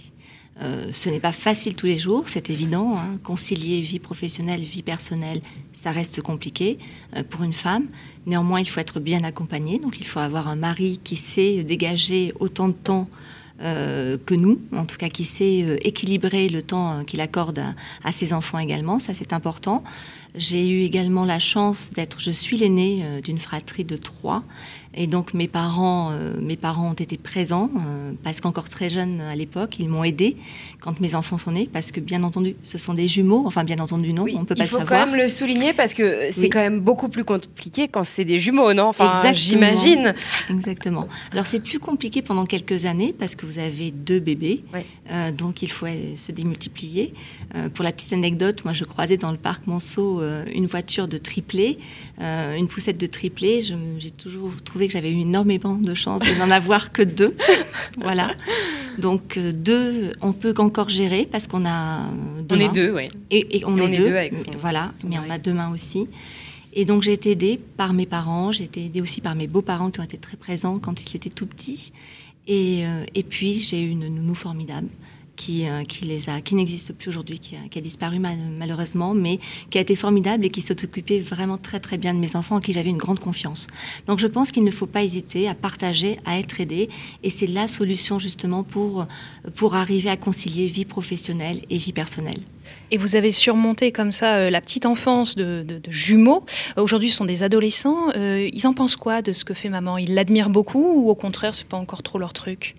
Euh, 0.61 0.89
ce 0.93 1.09
n'est 1.09 1.19
pas 1.19 1.33
facile 1.33 1.75
tous 1.75 1.85
les 1.85 1.97
jours, 1.97 2.23
c'est 2.27 2.49
évident. 2.49 2.97
Hein. 2.97 3.17
Concilier 3.23 3.81
vie 3.81 3.99
professionnelle, 3.99 4.61
vie 4.61 4.83
personnelle, 4.83 5.41
ça 5.73 5.91
reste 5.91 6.21
compliqué 6.21 6.79
euh, 7.15 7.23
pour 7.29 7.43
une 7.43 7.53
femme. 7.53 7.85
Néanmoins, 8.25 8.61
il 8.61 8.69
faut 8.69 8.79
être 8.79 8.99
bien 8.99 9.23
accompagné. 9.23 9.79
Donc, 9.79 9.99
il 9.99 10.05
faut 10.05 10.19
avoir 10.19 10.47
un 10.47 10.55
mari 10.55 10.99
qui 11.03 11.17
sait 11.17 11.63
dégager 11.63 12.33
autant 12.39 12.69
de 12.69 12.73
temps 12.73 13.09
euh, 13.61 14.17
que 14.17 14.33
nous, 14.33 14.59
en 14.73 14.85
tout 14.85 14.97
cas 14.97 15.09
qui 15.09 15.25
sait 15.25 15.77
équilibrer 15.81 16.49
le 16.49 16.61
temps 16.61 17.03
qu'il 17.05 17.21
accorde 17.21 17.61
à, 18.03 18.11
ses 18.11 18.31
enfants 18.33 18.59
également. 18.59 18.97
Ça, 18.97 19.13
c'est 19.13 19.33
important. 19.33 19.83
J'ai 20.37 20.67
eu 20.67 20.83
également 20.83 21.25
la 21.25 21.39
chance 21.39 21.91
d'être, 21.93 22.19
je 22.19 22.31
suis 22.31 22.57
l'aînée 22.57 23.21
d'une 23.23 23.39
fratrie 23.39 23.85
de 23.85 23.95
trois 23.95 24.43
et 24.97 25.07
donc 25.07 25.33
mes 25.33 25.47
parents, 25.47 26.11
euh, 26.11 26.33
mes 26.39 26.55
parents 26.55 26.89
ont 26.89 26.93
été 26.93 27.17
présents 27.17 27.69
euh, 27.75 28.13
parce 28.23 28.39
qu'encore 28.39 28.69
très 28.69 28.89
jeunes 28.89 29.19
à 29.19 29.35
l'époque, 29.35 29.77
ils 29.79 29.89
m'ont 29.89 30.05
aidé 30.05 30.37
quand 30.79 31.01
mes 31.01 31.15
enfants 31.15 31.37
sont 31.37 31.51
nés 31.51 31.69
parce 31.71 31.91
que 31.91 31.99
bien 31.99 32.23
entendu, 32.23 32.55
ce 32.63 32.77
sont 32.77 32.93
des 32.93 33.09
jumeaux. 33.09 33.43
Enfin 33.45 33.65
bien 33.65 33.79
entendu 33.79 34.13
non, 34.13 34.25
on 34.35 34.45
peut 34.45 34.55
pas 34.55 34.63
le 34.63 34.69
savoir. 34.69 34.83
Il 34.83 34.87
faut 34.87 34.93
quand 34.93 35.05
même 35.05 35.15
le 35.21 35.27
souligner 35.27 35.73
parce 35.73 35.93
que 35.93 36.29
c'est 36.31 36.49
quand 36.49 36.59
même 36.59 36.79
beaucoup 36.79 37.09
plus 37.09 37.25
compliqué 37.25 37.89
quand 37.89 38.05
c'est 38.05 38.23
des 38.23 38.39
jumeaux, 38.39 38.73
non? 38.73 38.85
Enfin, 38.85 39.33
j'imagine. 39.33 40.15
Exactement. 40.49 41.07
Alors 41.33 41.45
c'est 41.45 41.59
plus 41.59 41.79
compliqué 41.79 42.21
pendant 42.21 42.45
quelques 42.45 42.85
années 42.85 43.13
parce 43.17 43.35
que 43.35 43.45
vous 43.45 43.59
avez 43.59 43.91
deux 43.91 44.19
bébés, 44.19 44.63
euh, 45.11 45.31
donc 45.31 45.61
il 45.61 45.71
faut 45.71 45.87
se 46.15 46.31
démultiplier. 46.31 47.13
pour 47.73 47.83
la 47.83 47.91
petite 47.91 48.13
anecdote, 48.13 48.63
moi 48.63 48.73
je 48.73 48.85
croisais 48.85 49.17
dans 49.17 49.31
le 49.31 49.37
parc 49.37 49.67
Monceau 49.67 50.21
une 50.53 50.65
voiture 50.67 51.07
de 51.07 51.17
triplé, 51.17 51.79
une 52.19 52.67
poussette 52.67 52.99
de 52.99 53.07
triplé. 53.07 53.61
J'ai 53.99 54.11
toujours 54.11 54.51
trouvé 54.63 54.87
que 54.87 54.93
j'avais 54.93 55.11
eu 55.11 55.19
énormément 55.19 55.75
de 55.75 55.93
chance 55.93 56.21
de 56.21 56.39
n'en 56.39 56.51
avoir 56.51 56.91
que 56.91 57.01
deux. 57.01 57.35
voilà. 57.97 58.31
Donc 58.97 59.37
euh, 59.37 59.51
deux, 59.51 60.11
on 60.21 60.33
peut 60.33 60.53
encore 60.57 60.89
gérer 60.89 61.27
parce 61.29 61.47
qu'on 61.47 61.65
a 61.65 62.03
deux. 62.41 62.55
On 62.55 62.59
est 62.59 62.73
deux, 62.73 62.91
oui. 62.91 63.05
Et, 63.31 63.63
on, 63.65 63.77
est, 63.77 63.97
deux. 63.97 64.15
avec 64.15 64.33
voilà, 64.59 64.91
mais 65.07 65.17
on 65.19 65.29
a 65.29 65.37
deux 65.37 65.53
mains 65.53 65.71
aussi. 65.71 66.07
Et 66.73 66.85
donc 66.85 67.03
j'ai 67.03 67.13
été 67.13 67.31
aidée 67.31 67.59
par 67.77 67.93
mes 67.93 68.05
parents, 68.05 68.51
j'ai 68.51 68.65
été 68.65 68.85
aidée 68.85 69.01
aussi 69.01 69.21
par 69.21 69.35
mes 69.35 69.47
beaux-parents 69.47 69.91
qui 69.91 69.99
ont 69.99 70.03
été 70.03 70.17
très 70.17 70.37
présents 70.37 70.79
quand 70.79 71.01
ils 71.03 71.15
étaient 71.15 71.29
tout 71.29 71.45
petits. 71.45 71.93
Et, 72.47 72.85
euh, 72.85 73.05
et 73.15 73.23
puis 73.23 73.59
j'ai 73.59 73.81
eu 73.81 73.89
une 73.89 74.07
nounou 74.07 74.35
formidable 74.35 74.87
qui, 75.35 75.67
euh, 75.67 75.83
qui, 75.83 76.05
les 76.05 76.29
a, 76.29 76.41
qui 76.41 76.55
n'existe 76.55 76.93
plus 76.93 77.09
aujourd'hui, 77.09 77.39
qui 77.39 77.55
a, 77.55 77.81
disparu 77.81 78.19
malheureusement, 78.19 79.13
mais 79.13 79.39
qui 79.69 79.77
a 79.77 79.81
été 79.81 79.95
formidable 79.95 80.45
et 80.45 80.49
qui 80.49 80.61
s'est 80.61 80.83
occupé 80.83 81.19
vraiment 81.19 81.57
très 81.57 81.79
très 81.79 81.97
bien 81.97 82.13
de 82.13 82.19
mes 82.19 82.35
enfants 82.35 82.55
en 82.55 82.59
qui 82.59 82.73
j'avais 82.73 82.89
une 82.89 82.97
grande 82.97 83.19
confiance. 83.19 83.67
Donc 84.07 84.19
je 84.19 84.27
pense 84.27 84.51
qu'il 84.51 84.63
ne 84.63 84.71
faut 84.71 84.87
pas 84.87 85.03
hésiter 85.03 85.47
à 85.47 85.55
partager, 85.55 86.19
à 86.25 86.39
être 86.39 86.59
aidé, 86.61 86.89
et 87.23 87.29
c'est 87.29 87.47
la 87.47 87.67
solution 87.67 88.19
justement 88.19 88.63
pour, 88.63 89.07
pour 89.55 89.75
arriver 89.75 90.09
à 90.09 90.17
concilier 90.17 90.67
vie 90.67 90.85
professionnelle 90.85 91.61
et 91.69 91.77
vie 91.77 91.93
personnelle. 91.93 92.41
Et 92.91 92.97
vous 92.97 93.15
avez 93.15 93.31
surmonté 93.31 93.91
comme 93.91 94.11
ça 94.11 94.35
euh, 94.35 94.49
la 94.49 94.61
petite 94.61 94.85
enfance 94.85 95.35
de, 95.35 95.63
de, 95.63 95.81
jumeaux. 95.89 96.45
Aujourd'hui, 96.77 97.09
ce 97.09 97.17
sont 97.17 97.25
des 97.25 97.43
adolescents. 97.43 98.09
Euh, 98.15 98.49
ils 98.51 98.67
en 98.67 98.73
pensent 98.73 98.95
quoi 98.95 99.21
de 99.21 99.33
ce 99.33 99.43
que 99.43 99.53
fait 99.53 99.69
maman? 99.69 99.97
Ils 99.97 100.13
l'admirent 100.13 100.49
beaucoup 100.49 100.85
ou 100.95 101.09
au 101.09 101.15
contraire, 101.15 101.55
c'est 101.55 101.67
pas 101.67 101.77
encore 101.77 102.03
trop 102.03 102.19
leur 102.19 102.33
truc? 102.33 102.75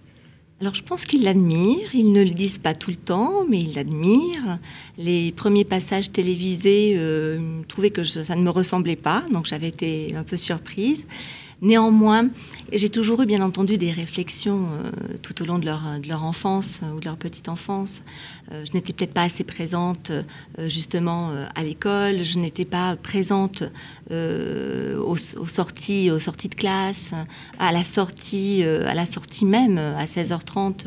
Alors 0.61 0.75
je 0.75 0.83
pense 0.83 1.05
qu'ils 1.05 1.23
l'admirent, 1.23 1.95
ils 1.95 2.13
ne 2.13 2.23
le 2.23 2.31
disent 2.31 2.59
pas 2.59 2.75
tout 2.75 2.91
le 2.91 2.97
temps, 2.97 3.45
mais 3.47 3.61
ils 3.61 3.75
l'admirent. 3.75 4.59
Les 4.97 5.33
premiers 5.33 5.67
passages 5.67 6.11
télévisés 6.13 6.95
euh, 6.97 7.61
trouvaient 7.69 7.91
que 7.91 8.05
ça 8.05 8.35
ne 8.35 8.43
me 8.43 8.49
ressemblait 8.49 8.97
pas, 8.97 9.23
donc 9.31 9.45
j'avais 9.45 9.69
été 9.69 10.15
un 10.17 10.23
peu 10.23 10.37
surprise. 10.37 11.05
Néanmoins, 11.63 12.29
j'ai 12.71 12.91
toujours 12.91 13.23
eu 13.23 13.27
bien 13.27 13.41
entendu 13.41 13.79
des 13.79 13.91
réflexions 13.91 14.69
euh, 14.73 14.91
tout 15.23 15.41
au 15.43 15.47
long 15.47 15.59
de 15.59 15.65
leur, 15.65 16.23
enfance 16.23 16.81
euh, 16.83 16.93
ou 16.93 17.01
de 17.01 17.07
leur 17.07 17.17
petite 17.17 17.49
enfance. 17.49 18.03
Euh, 18.53 18.63
je 18.67 18.73
n'étais 18.75 18.93
peut-être 18.93 19.15
pas 19.15 19.23
assez 19.23 19.43
présente 19.43 20.13
justement 20.59 21.33
à 21.55 21.63
l'école, 21.63 22.23
je 22.23 22.39
n'étais 22.39 22.65
pas 22.65 22.97
présente 22.97 23.65
aux, 24.11 25.17
sorties, 25.17 26.11
aux 26.11 26.19
sorties 26.19 26.49
de 26.49 26.55
classe, 26.55 27.13
à 27.59 27.73
la 27.73 27.85
sortie, 27.85 28.63
à 28.63 28.95
la 28.95 29.07
sortie 29.07 29.45
même 29.45 29.79
à 29.79 30.05
16h30 30.05 30.87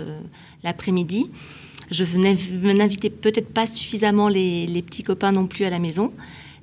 l'après-midi. 0.64 1.30
Je 1.92 2.04
n'invitais 2.74 3.10
peut-être 3.10 3.50
pas 3.50 3.66
suffisamment 3.66 4.28
les 4.28 4.84
petits 4.86 5.04
copains 5.04 5.32
non 5.32 5.48
plus 5.48 5.66
à 5.66 5.70
la 5.70 5.80
maison. 5.80 6.12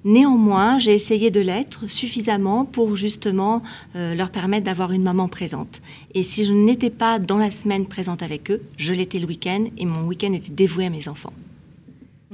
Néanmoins, 0.07 0.79
j'ai 0.79 0.95
essayé 0.95 1.33
de 1.33 1.40
l'être 1.40 1.88
suffisamment 1.88 2.64
pour 2.64 2.95
justement 2.95 3.64
euh, 3.97 4.14
leur 4.14 4.31
permettre 4.31 4.64
d'avoir 4.64 4.92
une 4.92 5.03
maman 5.03 5.27
présente. 5.27 5.83
Et 6.14 6.23
si 6.23 6.45
je 6.45 6.53
n'étais 6.53 6.90
pas 6.90 7.19
dans 7.19 7.38
la 7.38 7.51
semaine 7.51 7.87
présente 7.87 8.23
avec 8.23 8.53
eux, 8.53 8.61
je 8.77 8.92
l'étais 8.92 9.19
le 9.19 9.27
week-end 9.27 9.64
et 9.77 9.85
mon 9.85 10.07
week-end 10.07 10.33
était 10.33 10.53
dévoué 10.53 10.87
à 10.87 10.90
mes 10.90 11.09
enfants. 11.09 11.33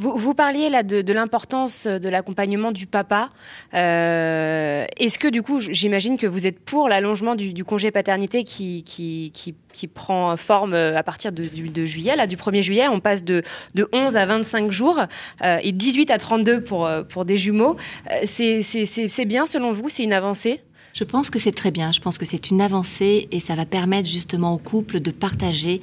Vous, 0.02 0.34
parliez 0.34 0.68
là 0.68 0.82
de, 0.82 1.12
l'importance 1.12 1.86
de 1.86 2.08
l'accompagnement 2.08 2.72
du 2.72 2.88
papa. 2.88 3.30
Euh, 3.72 4.84
est-ce 4.96 5.16
que 5.16 5.28
du 5.28 5.42
coup, 5.42 5.60
j'imagine 5.60 6.16
que 6.16 6.26
vous 6.26 6.44
êtes 6.44 6.58
pour 6.58 6.88
l'allongement 6.88 7.36
du, 7.36 7.64
congé 7.64 7.92
paternité 7.92 8.42
qui, 8.42 8.82
qui, 8.82 9.86
prend 9.86 10.36
forme 10.36 10.74
euh, 10.74 10.98
à 10.98 11.04
partir 11.04 11.30
de, 11.30 11.44
juillet, 11.84 12.16
là, 12.16 12.26
du 12.26 12.36
1er 12.36 12.62
juillet. 12.62 12.88
On 12.88 12.98
passe 12.98 13.22
de, 13.22 13.42
11 13.92 14.16
à 14.16 14.26
25 14.26 14.72
jours 14.72 15.00
euh, 15.42 15.58
et 15.62 15.70
18 15.70 16.10
à 16.10 16.18
32 16.18 16.64
pour, 16.64 16.90
pour 17.08 17.24
des 17.24 17.38
jumeaux. 17.38 17.76
c'est 18.24 19.24
bien 19.24 19.46
selon 19.46 19.72
vous? 19.72 19.88
C'est 19.88 20.02
une 20.02 20.12
avancée? 20.12 20.62
Je 20.94 21.04
pense 21.04 21.30
que 21.30 21.38
c'est 21.38 21.52
très 21.52 21.70
bien. 21.70 21.92
Je 21.92 22.00
pense 22.00 22.18
que 22.18 22.24
c'est 22.24 22.50
une 22.50 22.60
avancée 22.60 23.28
et 23.30 23.38
ça 23.38 23.54
va 23.54 23.66
permettre 23.66 24.08
justement 24.08 24.52
au 24.52 24.58
couple 24.58 24.98
de 24.98 25.12
partager 25.12 25.80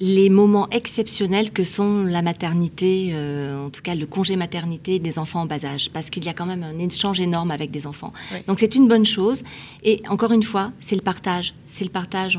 les 0.00 0.30
moments 0.30 0.66
exceptionnels 0.70 1.50
que 1.50 1.62
sont 1.62 2.04
la 2.04 2.22
maternité, 2.22 3.10
euh, 3.12 3.66
en 3.66 3.68
tout 3.68 3.82
cas 3.82 3.94
le 3.94 4.06
congé 4.06 4.34
maternité 4.34 4.98
des 4.98 5.18
enfants 5.18 5.42
en 5.42 5.46
bas 5.46 5.64
âge, 5.64 5.90
parce 5.92 6.08
qu'il 6.08 6.24
y 6.24 6.28
a 6.28 6.32
quand 6.32 6.46
même 6.46 6.62
un 6.62 6.78
échange 6.78 7.20
énorme 7.20 7.50
avec 7.50 7.70
des 7.70 7.86
enfants. 7.86 8.12
Donc 8.46 8.60
c'est 8.60 8.74
une 8.74 8.88
bonne 8.88 9.04
chose. 9.04 9.44
Et 9.84 10.02
encore 10.08 10.32
une 10.32 10.42
fois, 10.42 10.72
c'est 10.80 10.96
le 10.96 11.02
partage. 11.02 11.54
C'est 11.66 11.84
le 11.84 11.90
partage. 11.90 12.38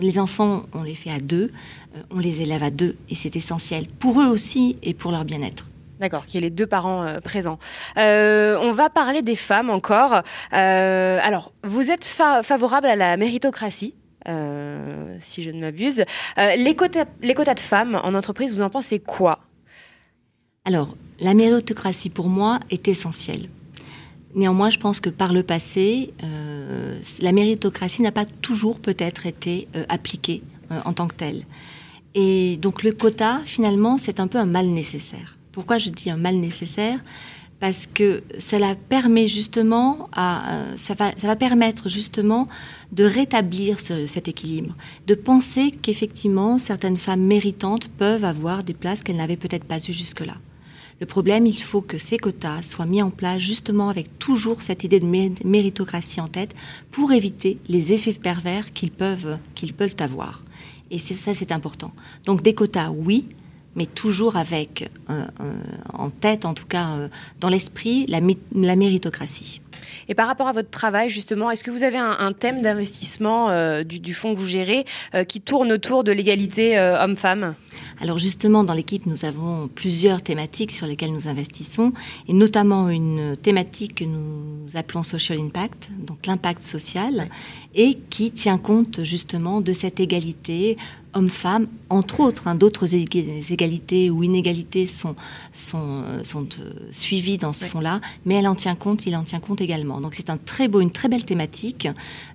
les 0.00 0.18
enfants, 0.18 0.64
on 0.74 0.82
les 0.82 0.94
fait 0.94 1.10
à 1.10 1.20
deux, 1.20 1.50
euh, 1.96 2.02
on 2.10 2.18
les 2.18 2.42
élève 2.42 2.64
à 2.64 2.70
deux, 2.70 2.96
et 3.08 3.14
c'est 3.14 3.36
essentiel 3.36 3.86
pour 3.86 4.20
eux 4.20 4.26
aussi 4.26 4.76
et 4.82 4.92
pour 4.92 5.12
leur 5.12 5.24
bien-être. 5.24 5.70
D'accord, 6.00 6.26
qu'il 6.26 6.34
y 6.34 6.38
ait 6.44 6.48
les 6.48 6.54
deux 6.54 6.66
parents 6.66 7.04
euh, 7.04 7.20
présents. 7.20 7.58
on 7.96 8.72
va 8.72 8.90
parler 8.90 9.22
des 9.22 9.36
femmes 9.36 9.70
encore. 9.70 10.22
alors, 10.50 11.52
vous 11.62 11.90
êtes 11.92 12.04
favorable 12.04 12.88
à 12.88 12.96
la 12.96 13.16
méritocratie? 13.16 13.94
euh, 13.94 14.05
si 15.20 15.42
je 15.42 15.50
ne 15.50 15.60
m'abuse. 15.60 16.04
Euh, 16.38 16.56
les, 16.56 16.74
quotas, 16.74 17.04
de 17.54 17.60
femmes 17.60 18.00
en 18.02 18.14
entreprise, 18.14 18.54
vous 18.54 18.62
en 18.62 18.70
pensez 18.70 18.98
quoi? 18.98 19.40
Alors, 20.64 20.96
la 21.20 21.34
méritocratie 21.34 22.10
pour 22.10 22.28
moi 22.28 22.60
est 22.70 22.88
essentielle. 22.88 23.48
Néanmoins, 24.34 24.70
je 24.70 24.78
pense 24.78 25.00
que 25.00 25.08
par 25.08 25.32
le 25.32 25.42
passé, 25.42 26.12
euh, 26.22 26.98
la 27.20 27.32
méritocratie 27.32 28.02
n'a 28.02 28.12
pas 28.12 28.26
toujours 28.26 28.80
peut-être 28.80 29.26
été 29.26 29.68
appliquée 29.88 30.42
en 30.84 30.92
tant 30.92 31.06
que 31.06 31.14
tel. 31.14 31.44
Et 32.14 32.56
donc 32.56 32.82
le 32.82 32.92
quota, 32.92 33.40
finalement, 33.44 33.98
c'est 33.98 34.20
un 34.20 34.26
peu 34.26 34.38
un 34.38 34.46
mal 34.46 34.66
nécessaire. 34.66 35.36
Pourquoi 35.52 35.78
je 35.78 35.90
dis 35.90 36.10
un 36.10 36.16
mal 36.16 36.36
nécessaire? 36.36 36.98
Parce 37.60 37.86
que 37.86 38.22
cela 38.38 38.74
permet 38.74 39.28
justement 39.28 40.08
à, 40.12 40.64
ça 40.76 40.94
va, 40.94 41.12
ça 41.16 41.26
va 41.26 41.36
permettre 41.36 41.88
justement 41.88 42.48
de 42.92 43.04
rétablir 43.04 43.80
cet 43.80 44.28
équilibre, 44.28 44.76
de 45.06 45.14
penser 45.14 45.70
qu'effectivement 45.70 46.58
certaines 46.58 46.96
femmes 46.96 47.22
méritantes 47.22 47.88
peuvent 47.88 48.24
avoir 48.24 48.62
des 48.62 48.74
places 48.74 49.02
qu'elles 49.02 49.16
n'avaient 49.16 49.36
peut-être 49.36 49.64
pas 49.64 49.78
eues 49.78 49.92
jusque-là. 49.92 50.36
Le 50.98 51.06
problème, 51.06 51.46
il 51.46 51.62
faut 51.62 51.82
que 51.82 51.98
ces 51.98 52.16
quotas 52.16 52.62
soient 52.62 52.86
mis 52.86 53.02
en 53.02 53.10
place 53.10 53.40
justement 53.42 53.90
avec 53.90 54.18
toujours 54.18 54.62
cette 54.62 54.82
idée 54.82 55.00
de 55.00 55.06
méritocratie 55.44 56.22
en 56.22 56.28
tête 56.28 56.54
pour 56.90 57.12
éviter 57.12 57.58
les 57.68 57.92
effets 57.92 58.14
pervers 58.14 58.72
qu'ils 58.72 58.90
peuvent, 58.90 59.38
qu'ils 59.54 59.74
peuvent 59.74 59.96
avoir. 59.98 60.42
Et 60.90 60.98
ça, 60.98 61.34
c'est 61.34 61.52
important. 61.52 61.92
Donc 62.24 62.42
des 62.42 62.54
quotas, 62.54 62.90
oui, 62.90 63.26
mais 63.76 63.86
toujours 63.86 64.36
avec 64.36 64.90
euh, 65.10 65.24
euh, 65.40 65.52
en 65.92 66.10
tête, 66.10 66.44
en 66.44 66.54
tout 66.54 66.66
cas 66.66 66.88
euh, 66.88 67.08
dans 67.40 67.48
l'esprit, 67.48 68.06
la, 68.06 68.20
la, 68.54 68.74
méritocratie. 68.74 69.60
Et 70.08 70.14
par 70.14 70.26
rapport 70.26 70.48
à 70.48 70.52
votre 70.52 70.70
travail, 70.70 71.10
justement, 71.10 71.50
est-ce 71.50 71.62
que 71.62 71.70
vous 71.70 71.84
avez 71.84 71.98
un, 71.98 72.32
thème 72.32 72.62
d'investissement 72.62 73.50
du, 73.84 74.00
du, 74.00 74.14
fonds 74.14 74.34
que 74.34 74.38
vous 74.38 74.46
gérez 74.46 74.84
qui 75.28 75.40
tourne 75.40 75.70
autour 75.70 76.02
de 76.02 76.10
l'égalité 76.10 76.78
homme-femme? 76.78 77.54
Alors 78.00 78.18
justement, 78.18 78.64
dans 78.64 78.74
l'équipe, 78.74 79.06
nous 79.06 79.24
avons 79.24 79.68
plusieurs 79.68 80.22
thématiques 80.22 80.72
sur 80.72 80.86
lesquelles 80.86 81.12
nous 81.12 81.28
investissons, 81.28 81.92
et 82.26 82.32
notamment 82.32 82.88
une 82.88 83.36
thématique 83.36 83.96
que 83.96 84.04
nous 84.04 84.66
appelons 84.74 85.02
Social 85.02 85.38
Impact, 85.38 85.90
donc 85.98 86.26
l'impact 86.26 86.62
social, 86.62 87.28
et 87.74 87.94
qui 88.10 88.32
tient 88.32 88.58
compte 88.58 89.04
justement 89.04 89.60
de 89.60 89.72
cette 89.72 90.00
égalité 90.00 90.76
hommes-femmes, 91.16 91.66
entre 91.88 92.20
autres, 92.20 92.46
hein, 92.46 92.54
d'autres 92.54 92.94
égalités 92.94 94.10
ou 94.10 94.22
inégalités 94.22 94.86
sont, 94.86 95.16
sont, 95.52 96.04
sont 96.22 96.46
euh, 96.60 96.72
suivies 96.90 97.38
dans 97.38 97.52
ce 97.52 97.64
fonds-là, 97.64 98.00
mais 98.24 98.34
elle 98.34 98.46
en 98.46 98.54
tient 98.54 98.74
compte, 98.74 99.06
il 99.06 99.16
en 99.16 99.22
tient 99.22 99.40
compte 99.40 99.60
également. 99.60 100.00
Donc 100.00 100.14
c'est 100.14 100.30
un 100.30 100.36
très 100.36 100.68
beau, 100.68 100.80
une 100.80 100.90
très 100.90 101.08
belle 101.08 101.24
thématique 101.24 101.88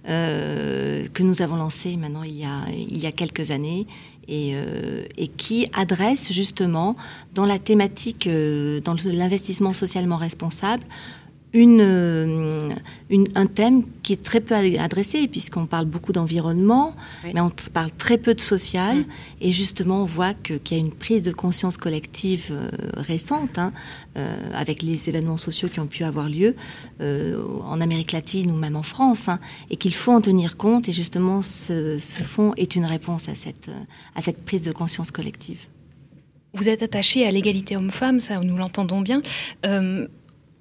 euh, 0.10 1.08
que 1.14 1.24
nous 1.24 1.42
avons 1.42 1.56
lancée 1.56 1.96
maintenant 1.96 2.24
il 2.24 2.38
y 2.38 2.46
a, 2.46 2.64
il 2.72 2.98
y 2.98 3.06
a 3.06 3.12
quelques 3.12 3.52
années 3.52 3.86
et, 4.28 4.52
euh, 4.56 5.06
et, 5.18 5.28
qui 5.28 5.68
adresse 5.74 6.32
justement 6.34 6.96
dans 7.36 7.46
la 7.46 7.60
thématique, 7.60 8.28
dans 8.28 8.96
l'investissement 9.06 9.74
socialement 9.74 10.18
responsable, 10.18 10.84
une, 11.54 11.82
euh, 11.82 12.70
une, 13.10 13.28
un 13.36 13.46
thème 13.46 13.84
qui 14.04 14.14
est 14.14 14.24
très 14.24 14.40
peu 14.40 14.56
adressé, 14.56 15.28
puisqu'on 15.28 15.66
parle 15.66 15.86
beaucoup 15.86 16.14
d'environnement, 16.14 16.96
mais 17.24 17.42
on 17.42 17.52
parle 17.74 17.92
très 17.92 18.18
peu 18.18 18.34
de 18.34 18.40
social. 18.40 19.00
Mm. 19.00 19.06
Et 19.42 19.52
justement, 19.52 20.04
on 20.04 20.06
voit 20.06 20.34
qu'il 20.34 20.60
y 20.72 20.76
a 20.76 20.78
une 20.78 20.92
prise 20.92 21.24
de 21.24 21.32
conscience 21.32 21.78
collective 21.78 22.50
euh, 22.52 22.70
récente, 22.96 23.58
hein, 23.58 23.74
euh, 24.18 24.52
avec 24.54 24.82
les 24.82 25.10
événements 25.10 25.38
sociaux 25.38 25.68
qui 25.68 25.80
ont 25.80 25.88
pu 25.88 26.04
avoir 26.04 26.30
lieu 26.30 26.56
en 27.02 27.82
Amérique 27.82 28.12
latine 28.12 28.52
ou 28.52 28.56
même 28.56 28.76
en 28.76 28.84
France, 28.84 29.28
hein, 29.28 29.40
et 29.70 29.76
qu'il 29.76 29.94
faut 29.94 30.12
en 30.12 30.22
tenir 30.22 30.58
compte. 30.58 30.88
Et 30.88 30.92
justement, 30.92 31.42
ce, 31.42 31.98
ce 31.98 32.24
fonds 32.24 32.54
est 32.56 32.76
une 32.76 32.86
réponse 32.86 33.28
à 33.28 33.36
cette, 33.36 33.72
à 34.16 34.22
cette 34.22 34.46
prise 34.46 34.62
de 34.62 34.72
conscience 34.72 35.12
collective. 35.12 35.60
Vous 36.54 36.68
êtes 36.70 36.84
attaché 36.84 37.26
à 37.26 37.32
l'égalité 37.32 37.78
homme-femme, 37.78 38.20
ça 38.20 38.40
nous 38.40 38.58
l'entendons 38.58 39.02
bien 39.02 39.22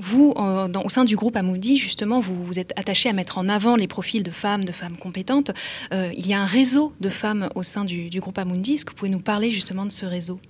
vous, 0.01 0.33
au 0.33 0.89
sein 0.89 1.05
du 1.05 1.17
groupe 1.17 1.37
Amoudi, 1.37 1.77
justement, 1.77 2.21
vous, 2.21 2.45
vous 2.45 2.59
êtes 2.59 2.73
attaché 2.77 3.09
à 3.09 3.13
mettre 3.13 3.39
en 3.39 3.49
avant 3.49 3.77
les 3.77 3.87
profils 3.87 4.23
de 4.23 4.31
femmes, 4.31 4.65
de 4.65 4.73
femmes 4.73 4.97
compétentes. 4.97 5.51
Euh, 5.93 6.11
il 6.17 6.27
y 6.27 6.35
a 6.35 6.41
un 6.41 6.47
réseau 6.47 6.93
de 7.01 7.09
femmes 7.09 7.49
au 7.55 7.63
sein 7.63 7.85
du, 7.85 8.09
groupe 8.21 8.39
Amundi. 8.39 8.75
Est-ce 8.75 8.85
que 8.85 8.91
vous 8.91 8.97
pouvez 8.97 9.11
nous 9.11 9.21
parler 9.21 9.51
justement 9.51 9.85
de 9.85 9.93
ce 9.93 10.07
réseau? 10.07 10.41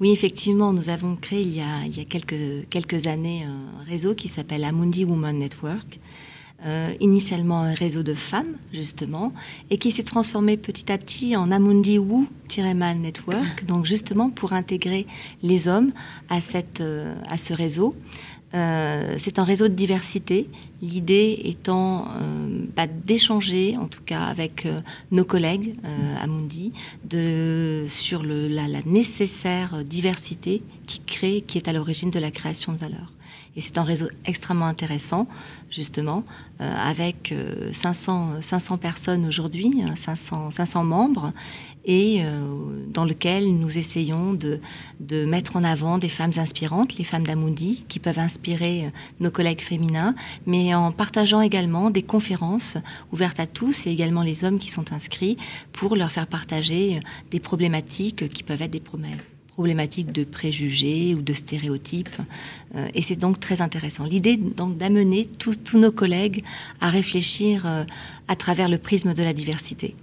Oui, 0.00 0.12
effectivement, 0.12 0.72
nous 0.72 0.88
avons 0.88 1.16
créé 1.16 1.42
il 1.42 1.54
y 1.54 1.60
a, 1.60 1.84
il 1.86 1.96
y 1.96 2.00
a 2.00 2.04
quelques, 2.04 2.68
quelques 2.70 3.06
années 3.06 3.44
un 3.44 3.84
réseau 3.88 4.14
qui 4.14 4.28
s'appelle 4.28 4.64
Amundi 4.64 5.04
Women 5.04 5.38
Network. 5.38 6.00
Euh, 6.66 6.92
initialement 7.00 7.62
un 7.62 7.72
réseau 7.72 8.02
de 8.02 8.12
femmes, 8.12 8.58
justement, 8.70 9.32
et 9.70 9.78
qui 9.78 9.90
s'est 9.90 10.02
transformé 10.02 10.58
petit 10.58 10.92
à 10.92 10.98
petit 10.98 11.34
en 11.34 11.50
Amundi 11.50 11.98
Wu-Man 11.98 13.00
Network, 13.00 13.64
donc 13.66 13.86
justement 13.86 14.28
pour 14.28 14.52
intégrer 14.52 15.06
les 15.42 15.68
hommes 15.68 15.92
à, 16.28 16.42
cette, 16.42 16.82
euh, 16.82 17.14
à 17.26 17.38
ce 17.38 17.54
réseau. 17.54 17.96
Euh, 18.52 19.14
c'est 19.16 19.38
un 19.38 19.44
réseau 19.44 19.68
de 19.68 19.74
diversité, 19.74 20.48
l'idée 20.82 21.40
étant 21.44 22.06
euh, 22.20 22.64
bah, 22.74 22.86
d'échanger, 22.88 23.76
en 23.76 23.86
tout 23.86 24.02
cas 24.02 24.22
avec 24.22 24.66
euh, 24.66 24.80
nos 25.12 25.24
collègues 25.24 25.76
à 26.20 26.26
Mundi, 26.26 26.72
de, 27.04 27.84
sur 27.86 28.22
le, 28.22 28.48
la, 28.48 28.66
la, 28.66 28.80
nécessaire 28.86 29.84
diversité 29.84 30.62
qui 30.86 31.00
crée, 31.00 31.42
qui 31.42 31.58
est 31.58 31.68
à 31.68 31.72
l'origine 31.72 32.10
de 32.10 32.18
la 32.18 32.30
création 32.30 32.72
de 32.72 32.78
valeur. 32.78 33.12
Et 33.56 33.60
c'est 33.60 33.78
un 33.78 33.82
réseau 33.82 34.06
extrêmement 34.24 34.66
intéressant, 34.66 35.26
justement, 35.70 36.24
avec 36.60 37.34
500, 37.72 38.40
500 38.40 38.78
personnes 38.78 39.26
aujourd'hui, 39.26 39.82
500, 39.96 40.52
500 40.52 40.84
membres, 40.84 41.32
et 41.84 42.22
euh, 42.22 42.84
dans 42.88 43.04
lequel 43.04 43.56
nous 43.56 43.78
essayons 43.78 44.34
de, 44.34 44.60
de, 45.00 45.24
mettre 45.24 45.56
en 45.56 45.64
avant 45.64 45.98
des 45.98 46.08
femmes 46.08 46.32
inspirantes, 46.36 46.98
les 46.98 47.04
femmes 47.04 47.26
d'Amundi, 47.26 47.84
qui 47.88 47.98
peuvent 47.98 48.18
inspirer 48.18 48.86
euh, 48.86 48.88
nos 49.20 49.30
collègues 49.30 49.60
féminins, 49.60 50.14
mais 50.46 50.74
en 50.74 50.92
partageant 50.92 51.40
également 51.40 51.90
des 51.90 52.02
conférences 52.02 52.76
ouvertes 53.12 53.40
à 53.40 53.46
tous 53.46 53.86
et 53.86 53.90
également 53.90 54.22
les 54.22 54.44
hommes 54.44 54.58
qui 54.58 54.70
sont 54.70 54.92
inscrits 54.92 55.36
pour 55.72 55.96
leur 55.96 56.12
faire 56.12 56.26
partager 56.26 56.96
euh, 56.96 57.00
des 57.30 57.40
problématiques 57.40 58.28
qui 58.28 58.42
peuvent 58.42 58.62
être 58.62 58.70
des 58.70 58.82
problématiques 59.48 60.12
de 60.12 60.24
préjugés 60.24 61.14
ou 61.14 61.22
de 61.22 61.32
stéréotypes. 61.32 62.16
et 62.94 63.02
c'est 63.02 63.16
donc 63.16 63.40
très 63.40 63.60
intéressant. 63.60 64.04
L'idée 64.04 64.36
donc 64.36 64.78
d'amener 64.78 65.26
tous, 65.26 65.56
tous, 65.62 65.78
nos 65.78 65.90
collègues 65.90 66.42
à 66.80 66.88
réfléchir 66.88 67.66
à 68.28 68.36
travers 68.36 68.68
le 68.68 68.78
prisme 68.78 69.12
de 69.12 69.22
la 69.22 69.34
diversité. 69.34 69.94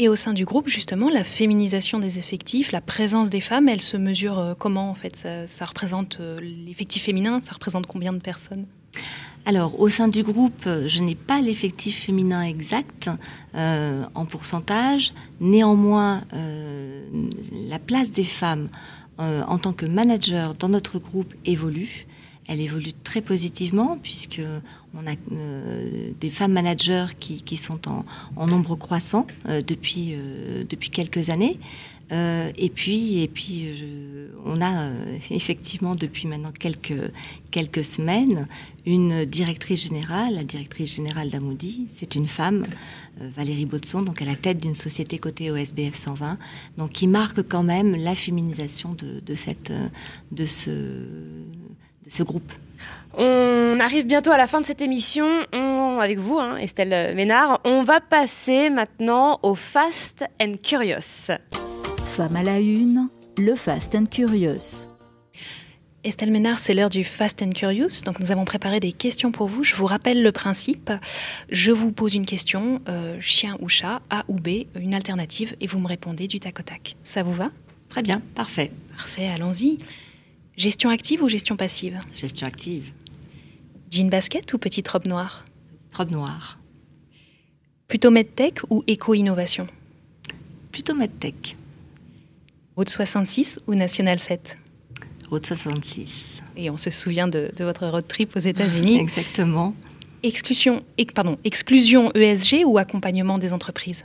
Et 0.00 0.08
au 0.08 0.14
sein 0.14 0.32
du 0.32 0.44
groupe, 0.44 0.68
justement, 0.68 1.10
la 1.10 1.24
féminisation 1.24 1.98
des 1.98 2.18
effectifs, 2.18 2.70
la 2.70 2.80
présence 2.80 3.30
des 3.30 3.40
femmes, 3.40 3.68
elle 3.68 3.80
se 3.80 3.96
mesure 3.96 4.38
euh, 4.38 4.54
comment 4.56 4.90
en 4.90 4.94
fait 4.94 5.16
ça, 5.46 5.64
représente 5.64 6.18
euh, 6.20 6.38
l'effectif 6.40 7.02
féminin, 7.02 7.40
ça 7.42 7.52
représente 7.52 7.86
combien 7.86 8.12
de 8.12 8.18
personnes? 8.18 8.66
Alors, 9.44 9.80
au 9.80 9.88
sein 9.88 10.06
du 10.06 10.22
groupe, 10.22 10.66
euh, 10.66 10.86
je 10.86 11.02
n'ai 11.02 11.16
pas 11.16 11.40
l'effectif 11.40 12.04
féminin 12.04 12.42
exact 12.42 13.10
en 13.54 14.24
pourcentage. 14.24 15.12
Néanmoins, 15.40 16.22
la 16.32 17.78
place 17.80 18.12
des 18.12 18.24
femmes 18.24 18.68
en 19.18 19.58
tant 19.58 19.72
que 19.72 19.84
manager 19.84 20.54
dans 20.54 20.68
notre 20.68 21.00
groupe 21.00 21.34
évolue 21.44 22.06
elle 22.48 22.60
évolue 22.60 22.92
très 23.04 23.20
positivement 23.20 23.98
puisque 24.02 24.40
on 24.94 25.06
a 25.06 25.14
euh, 25.32 26.10
des 26.18 26.30
femmes 26.30 26.52
managers 26.52 27.06
qui, 27.20 27.42
qui 27.42 27.56
sont 27.58 27.88
en, 27.88 28.04
en, 28.36 28.46
nombre 28.46 28.74
croissant 28.74 29.26
euh, 29.46 29.60
depuis 29.64 30.14
euh, 30.14 30.64
depuis 30.68 30.90
quelques 30.90 31.30
années. 31.30 31.58
et 32.10 32.70
puis 32.74 33.20
et 33.22 33.28
puis 33.28 33.68
on 34.46 34.62
a 34.62 34.90
effectivement 35.30 35.94
depuis 35.94 36.26
maintenant 36.26 36.52
quelques 36.52 37.12
quelques 37.50 37.84
semaines 37.84 38.48
une 38.86 39.26
directrice 39.26 39.82
générale, 39.88 40.34
la 40.34 40.44
directrice 40.44 40.96
générale 40.96 41.28
d'Amoudi, 41.28 41.86
c'est 41.94 42.14
une 42.14 42.26
femme. 42.26 42.66
Valérie 43.20 43.66
Baudson, 43.66 44.02
donc 44.02 44.22
à 44.22 44.24
la 44.24 44.36
tête 44.36 44.62
d'une 44.62 44.76
société 44.76 45.18
cotée 45.18 45.50
au 45.50 45.56
SBF 45.56 45.92
120, 45.92 46.38
donc 46.76 46.92
qui 46.92 47.08
marque 47.08 47.42
quand 47.42 47.64
même 47.64 47.96
la 47.96 48.14
féminisation 48.14 48.94
de, 48.94 49.18
de 49.18 49.34
cette, 49.34 49.72
de 50.30 50.46
ce, 50.46 50.70
ce 52.08 52.22
groupe. 52.22 52.52
On 53.14 53.78
arrive 53.80 54.06
bientôt 54.06 54.30
à 54.30 54.38
la 54.38 54.46
fin 54.46 54.60
de 54.60 54.66
cette 54.66 54.80
émission. 54.80 55.26
avec 56.00 56.18
vous, 56.18 56.38
hein, 56.38 56.56
Estelle 56.58 57.14
Ménard, 57.14 57.60
on 57.64 57.82
va 57.82 58.00
passer 58.00 58.70
maintenant 58.70 59.40
au 59.42 59.54
Fast 59.54 60.24
and 60.40 60.52
Curious. 60.62 61.32
Femme 62.04 62.36
à 62.36 62.42
la 62.42 62.60
une, 62.60 63.08
le 63.36 63.54
Fast 63.54 63.94
and 63.94 64.06
Curious. 64.06 64.86
Estelle 66.04 66.30
Ménard, 66.30 66.60
c'est 66.60 66.74
l'heure 66.74 66.90
du 66.90 67.02
Fast 67.02 67.42
and 67.42 67.50
Curious. 67.50 68.02
Donc, 68.04 68.20
nous 68.20 68.30
avons 68.30 68.44
préparé 68.44 68.78
des 68.78 68.92
questions 68.92 69.32
pour 69.32 69.48
vous. 69.48 69.64
Je 69.64 69.74
vous 69.74 69.86
rappelle 69.86 70.22
le 70.22 70.30
principe. 70.30 70.92
Je 71.50 71.72
vous 71.72 71.90
pose 71.90 72.14
une 72.14 72.24
question, 72.24 72.80
euh, 72.88 73.16
chien 73.20 73.56
ou 73.60 73.68
chat, 73.68 74.00
A 74.08 74.24
ou 74.28 74.34
B, 74.34 74.66
une 74.76 74.94
alternative, 74.94 75.56
et 75.60 75.66
vous 75.66 75.80
me 75.80 75.88
répondez 75.88 76.28
du 76.28 76.38
tac 76.38 76.60
au 76.60 76.62
tac. 76.62 76.96
Ça 77.02 77.24
vous 77.24 77.32
va? 77.32 77.46
Très 77.88 78.02
bien, 78.02 78.22
parfait. 78.36 78.70
Parfait, 78.96 79.28
allons-y. 79.28 79.78
Gestion 80.58 80.90
active 80.90 81.22
ou 81.22 81.28
gestion 81.28 81.56
passive? 81.56 82.00
Gestion 82.16 82.44
active. 82.44 82.92
Jean 83.92 84.08
basket 84.08 84.52
ou 84.52 84.58
petite 84.58 84.88
robe 84.88 85.06
noire? 85.06 85.44
Robe 85.96 86.10
noire. 86.10 86.58
Plutôt 87.86 88.10
medtech 88.10 88.58
ou 88.68 88.82
éco-innovation? 88.88 89.62
Plutôt 90.72 90.94
medtech. 90.94 91.56
Route 92.74 92.88
66 92.88 93.60
ou 93.68 93.76
National 93.76 94.18
7 94.18 94.58
Route 95.30 95.46
66. 95.46 96.42
Et 96.56 96.70
on 96.70 96.76
se 96.76 96.90
souvient 96.90 97.28
de, 97.28 97.52
votre 97.60 97.86
road 97.86 98.08
trip 98.08 98.34
aux 98.34 98.40
États-Unis. 98.40 98.98
Exactement. 99.00 99.76
Exclusion, 100.24 100.82
pardon, 101.14 101.38
exclusion 101.44 102.10
ESG 102.14 102.64
ou 102.66 102.78
accompagnement 102.78 103.38
des 103.38 103.52
entreprises? 103.52 104.04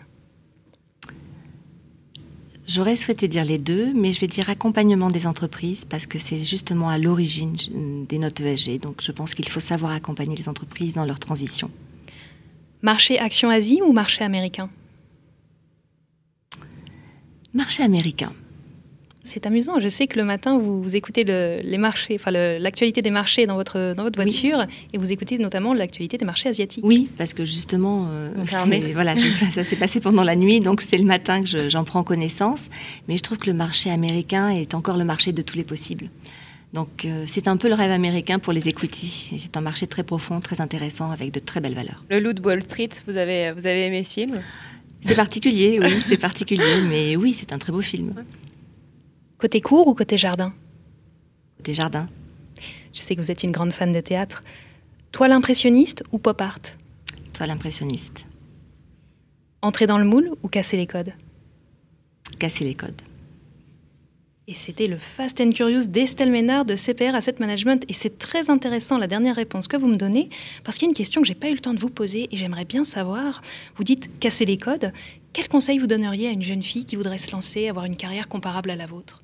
J'aurais 2.73 2.95
souhaité 2.95 3.27
dire 3.27 3.45
les 3.45 3.59
deux, 3.59 3.93
mais 3.93 4.11
je 4.11 4.19
vais 4.19 4.25
dire 4.25 4.49
accompagnement 4.49 5.11
des 5.11 5.27
entreprises 5.27 5.85
parce 5.85 6.07
que 6.07 6.17
c'est 6.17 6.43
justement 6.43 6.89
à 6.89 6.97
l'origine 6.97 7.55
des 8.09 8.17
notes 8.17 8.41
ESG. 8.41 8.79
Donc 8.79 8.95
je 8.99 9.11
pense 9.11 9.35
qu'il 9.35 9.47
faut 9.47 9.59
savoir 9.59 9.91
accompagner 9.91 10.35
les 10.35 10.49
entreprises 10.49 10.95
dans 10.95 11.05
leur 11.05 11.19
transition. 11.19 11.69
Marché 12.81 13.19
Action 13.19 13.51
Asie 13.51 13.79
ou 13.85 13.93
marché 13.93 14.23
américain? 14.23 14.71
Marché 17.53 17.83
américain. 17.83 18.33
C'est 19.25 19.45
amusant. 19.45 19.79
Je 19.79 19.87
sais 19.87 20.07
que 20.07 20.19
le 20.19 20.25
matin, 20.25 20.57
vous, 20.57 20.95
écoutez 20.95 21.23
les 21.23 21.77
marchés, 21.77 22.15
enfin 22.15 22.31
l'actualité 22.31 23.01
des 23.01 23.09
marchés 23.09 23.45
dans 23.45 23.55
votre, 23.55 23.93
dans 23.95 24.03
votre 24.03 24.21
voiture 24.21 24.65
et 24.91 24.97
vous 24.97 25.11
écoutez 25.11 25.37
notamment 25.37 25.73
l'actualité 25.73 26.17
des 26.17 26.25
marchés 26.25 26.49
asiatiques. 26.49 26.83
Oui, 26.83 27.09
parce 27.17 27.33
que 27.33 27.45
justement, 27.45 28.07
euh, 28.09 28.31
voilà, 28.93 29.15
ça, 29.15 29.63
s'est 29.63 29.75
passé 29.77 30.01
pendant 30.01 30.23
la 30.23 30.35
nuit, 30.35 30.59
donc 30.59 30.81
c'est 30.81 30.97
le 30.97 31.05
matin 31.05 31.41
que 31.41 31.69
j'en 31.69 31.85
prends 31.85 32.03
connaissance. 32.03 32.69
Mais 33.07 33.17
je 33.17 33.23
trouve 33.23 33.37
que 33.37 33.47
le 33.47 33.55
marché 33.55 33.89
américain 33.89 34.49
est 34.49 34.73
encore 34.73 34.97
le 34.97 35.05
marché 35.05 35.31
de 35.31 35.41
tous 35.41 35.55
les 35.55 35.63
possibles. 35.63 36.09
Donc 36.73 37.05
euh, 37.05 37.23
c'est 37.25 37.47
un 37.47 37.55
peu 37.55 37.69
le 37.69 37.75
rêve 37.75 37.91
américain 37.91 38.39
pour 38.39 38.51
les 38.51 38.67
equity. 38.67 39.31
Et 39.33 39.37
c'est 39.37 39.55
un 39.55 39.61
marché 39.61 39.87
très 39.87 40.03
profond, 40.03 40.41
très 40.41 40.59
intéressant, 40.59 41.11
avec 41.11 41.31
de 41.31 41.39
très 41.39 41.61
belles 41.61 41.75
valeurs. 41.75 42.03
Le 42.09 42.33
de 42.33 42.41
Wall 42.41 42.61
Street, 42.61 42.89
vous 43.07 43.15
avez, 43.15 43.51
vous 43.53 43.67
avez 43.67 43.85
aimé 43.85 44.03
ce 44.03 44.13
film? 44.13 44.41
C'est 45.01 45.15
particulier, 45.15 45.79
oui, 45.81 46.01
c'est 46.05 46.17
particulier, 46.17 46.81
mais 46.87 47.15
oui, 47.15 47.33
c'est 47.33 47.53
un 47.53 47.57
très 47.57 47.71
beau 47.71 47.81
film. 47.81 48.13
Côté 49.43 49.59
cours 49.59 49.89
ou 49.89 49.93
côté 49.93 50.15
jardin 50.15 50.53
Côté 51.57 51.73
jardin. 51.73 52.07
Je 52.93 53.01
sais 53.01 53.13
que 53.13 53.19
vous 53.19 53.29
êtes 53.29 53.43
une 53.43 53.51
grande 53.51 53.73
fan 53.73 53.91
de 53.91 53.99
théâtre. 53.99 54.41
Toile 55.11 55.33
impressionniste 55.33 56.01
ou 56.13 56.17
pop 56.17 56.39
art 56.39 56.61
Toile 57.33 57.51
impressionniste. 57.51 58.25
Entrer 59.61 59.85
dans 59.85 59.97
le 59.97 60.05
moule 60.05 60.31
ou 60.43 60.47
casser 60.47 60.77
les 60.77 60.87
codes 60.87 61.11
Casser 62.39 62.63
les 62.63 62.73
codes. 62.73 63.01
Et 64.47 64.53
c'était 64.53 64.85
le 64.85 64.95
Fast 64.95 65.41
and 65.41 65.51
Curious 65.51 65.87
d'Estelle 65.87 66.31
Ménard 66.31 66.63
de 66.63 66.77
CPR 66.77 67.13
Asset 67.13 67.35
Management. 67.39 67.83
Et 67.89 67.93
c'est 67.93 68.17
très 68.17 68.49
intéressant 68.49 68.97
la 68.97 69.07
dernière 69.07 69.35
réponse 69.35 69.67
que 69.67 69.75
vous 69.75 69.87
me 69.87 69.97
donnez, 69.97 70.29
parce 70.63 70.77
qu'il 70.77 70.85
y 70.85 70.87
a 70.87 70.91
une 70.91 70.95
question 70.95 71.19
que 71.19 71.27
j'ai 71.27 71.35
pas 71.35 71.49
eu 71.49 71.55
le 71.55 71.59
temps 71.59 71.73
de 71.73 71.79
vous 71.79 71.89
poser 71.89 72.29
et 72.31 72.37
j'aimerais 72.37 72.63
bien 72.63 72.85
savoir. 72.85 73.41
Vous 73.75 73.83
dites 73.83 74.09
casser 74.21 74.45
les 74.45 74.57
codes. 74.57 74.93
Quel 75.33 75.49
conseil 75.49 75.79
vous 75.79 75.87
donneriez 75.87 76.29
à 76.29 76.31
une 76.31 76.43
jeune 76.43 76.63
fille 76.63 76.85
qui 76.85 76.95
voudrait 76.95 77.17
se 77.17 77.33
lancer, 77.33 77.67
avoir 77.67 77.83
une 77.83 77.97
carrière 77.97 78.29
comparable 78.29 78.69
à 78.69 78.77
la 78.77 78.85
vôtre? 78.85 79.22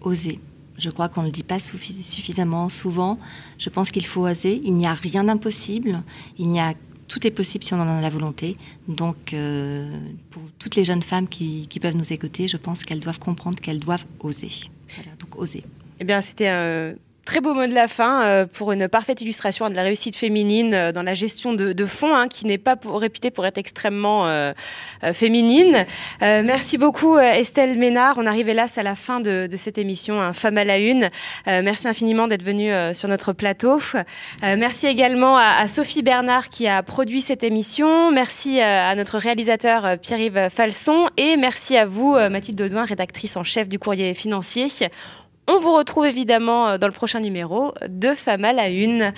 Oser. 0.00 0.40
Je 0.78 0.90
crois 0.90 1.08
qu'on 1.08 1.22
ne 1.22 1.26
le 1.26 1.32
dit 1.32 1.42
pas 1.42 1.58
suffisamment 1.58 2.68
souvent. 2.68 3.18
Je 3.58 3.70
pense 3.70 3.90
qu'il 3.90 4.04
faut 4.04 4.26
oser. 4.28 4.60
Il 4.62 4.74
n'y 4.74 4.86
a 4.86 4.94
rien 4.94 5.24
d'impossible. 5.24 6.02
Il 6.38 6.48
n'y 6.48 6.60
a 6.60 6.74
tout 7.08 7.24
est 7.26 7.30
possible 7.30 7.64
si 7.64 7.72
on 7.72 7.80
en 7.80 7.98
a 7.98 8.00
la 8.00 8.08
volonté. 8.08 8.54
Donc, 8.88 9.32
euh, 9.32 9.90
pour 10.30 10.42
toutes 10.58 10.74
les 10.74 10.84
jeunes 10.84 11.02
femmes 11.02 11.28
qui, 11.28 11.68
peuvent 11.80 11.96
nous 11.96 12.12
écouter, 12.12 12.48
je 12.48 12.56
pense 12.56 12.84
qu'elles 12.84 13.00
doivent 13.00 13.18
comprendre 13.18 13.60
qu'elles 13.60 13.78
doivent 13.78 14.06
oser. 14.20 14.50
Donc 15.20 15.38
oser. 15.38 15.62
Eh 16.00 16.04
bien, 16.04 16.20
c'était 16.20 16.48
un 16.48 16.94
Très 17.26 17.40
beau 17.40 17.54
mot 17.54 17.66
de 17.66 17.74
la 17.74 17.88
fin 17.88 18.22
euh, 18.22 18.46
pour 18.46 18.70
une 18.70 18.86
parfaite 18.86 19.20
illustration 19.20 19.68
de 19.68 19.74
la 19.74 19.82
réussite 19.82 20.14
féminine 20.14 20.72
euh, 20.72 20.92
dans 20.92 21.02
la 21.02 21.14
gestion 21.14 21.54
de, 21.54 21.86
fonds, 21.86 22.14
hein, 22.14 22.28
qui 22.28 22.46
n'est 22.46 22.56
pas 22.56 22.76
réputée 22.84 23.32
pour 23.32 23.44
être 23.46 23.58
extrêmement 23.58 24.28
euh, 24.28 24.52
féminine. 25.12 25.86
merci 26.20 26.78
beaucoup 26.78 27.18
Estelle 27.18 27.78
Ménard. 27.78 28.18
On 28.18 28.26
arrive 28.26 28.48
hélas 28.48 28.78
à 28.78 28.84
la 28.84 28.94
fin 28.94 29.18
de, 29.18 29.48
cette 29.56 29.76
émission, 29.76 30.22
un 30.22 30.32
Femme 30.32 30.56
à 30.56 30.64
la 30.64 30.78
Une. 30.78 31.10
merci 31.46 31.88
infiniment 31.88 32.28
d'être 32.28 32.44
venue 32.44 32.72
sur 32.94 33.08
notre 33.08 33.32
plateau. 33.32 33.80
merci 34.42 34.86
également 34.86 35.36
à, 35.36 35.66
Sophie 35.66 36.02
Bernard 36.02 36.48
qui 36.48 36.68
a 36.68 36.82
produit 36.82 37.20
cette 37.20 37.42
émission. 37.42 38.12
Merci 38.12 38.60
à 38.60 38.94
notre 38.94 39.18
réalisateur 39.18 39.98
Pierre-Yves 39.98 40.48
Falson 40.50 41.08
et 41.16 41.36
merci 41.36 41.76
à 41.76 41.86
vous 41.86 42.16
Mathilde 42.30 42.60
Audouin, 42.60 42.84
rédactrice 42.84 43.36
en 43.36 43.44
chef 43.44 43.68
du 43.68 43.78
courrier 43.78 44.14
financier. 44.14 44.68
On 45.48 45.58
vous 45.60 45.72
retrouve 45.72 46.06
évidemment 46.06 46.68
euh, 46.68 46.78
dans 46.78 46.86
le 46.86 46.92
prochain 46.92 47.20
numéro 47.20 47.72
de 47.88 48.14
Femme 48.14 48.44
à 48.44 48.52
la 48.52 48.68
Une. 48.68 49.12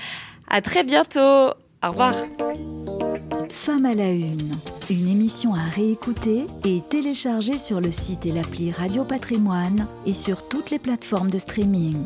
À 0.49 0.61
très 0.61 0.85
bientôt. 0.85 1.21
Au 1.21 1.89
revoir. 1.89 2.15
Femme 3.51 3.87
à 3.87 3.95
la 3.95 4.11
Une, 4.11 4.53
une 4.91 5.09
émission 5.09 5.55
à 5.55 5.63
réécouter 5.75 6.47
et 6.65 6.81
télécharger 6.89 7.59
sur 7.59 7.81
le 7.81 7.91
site 7.91 8.27
et 8.27 8.33
l'appli 8.33 8.71
Radio 8.71 9.05
Patrimoine 9.05 9.87
et 10.07 10.13
sur 10.13 10.49
toutes 10.49 10.71
les 10.71 10.79
plateformes 10.79 11.31
de 11.31 11.39
streaming. 11.39 12.05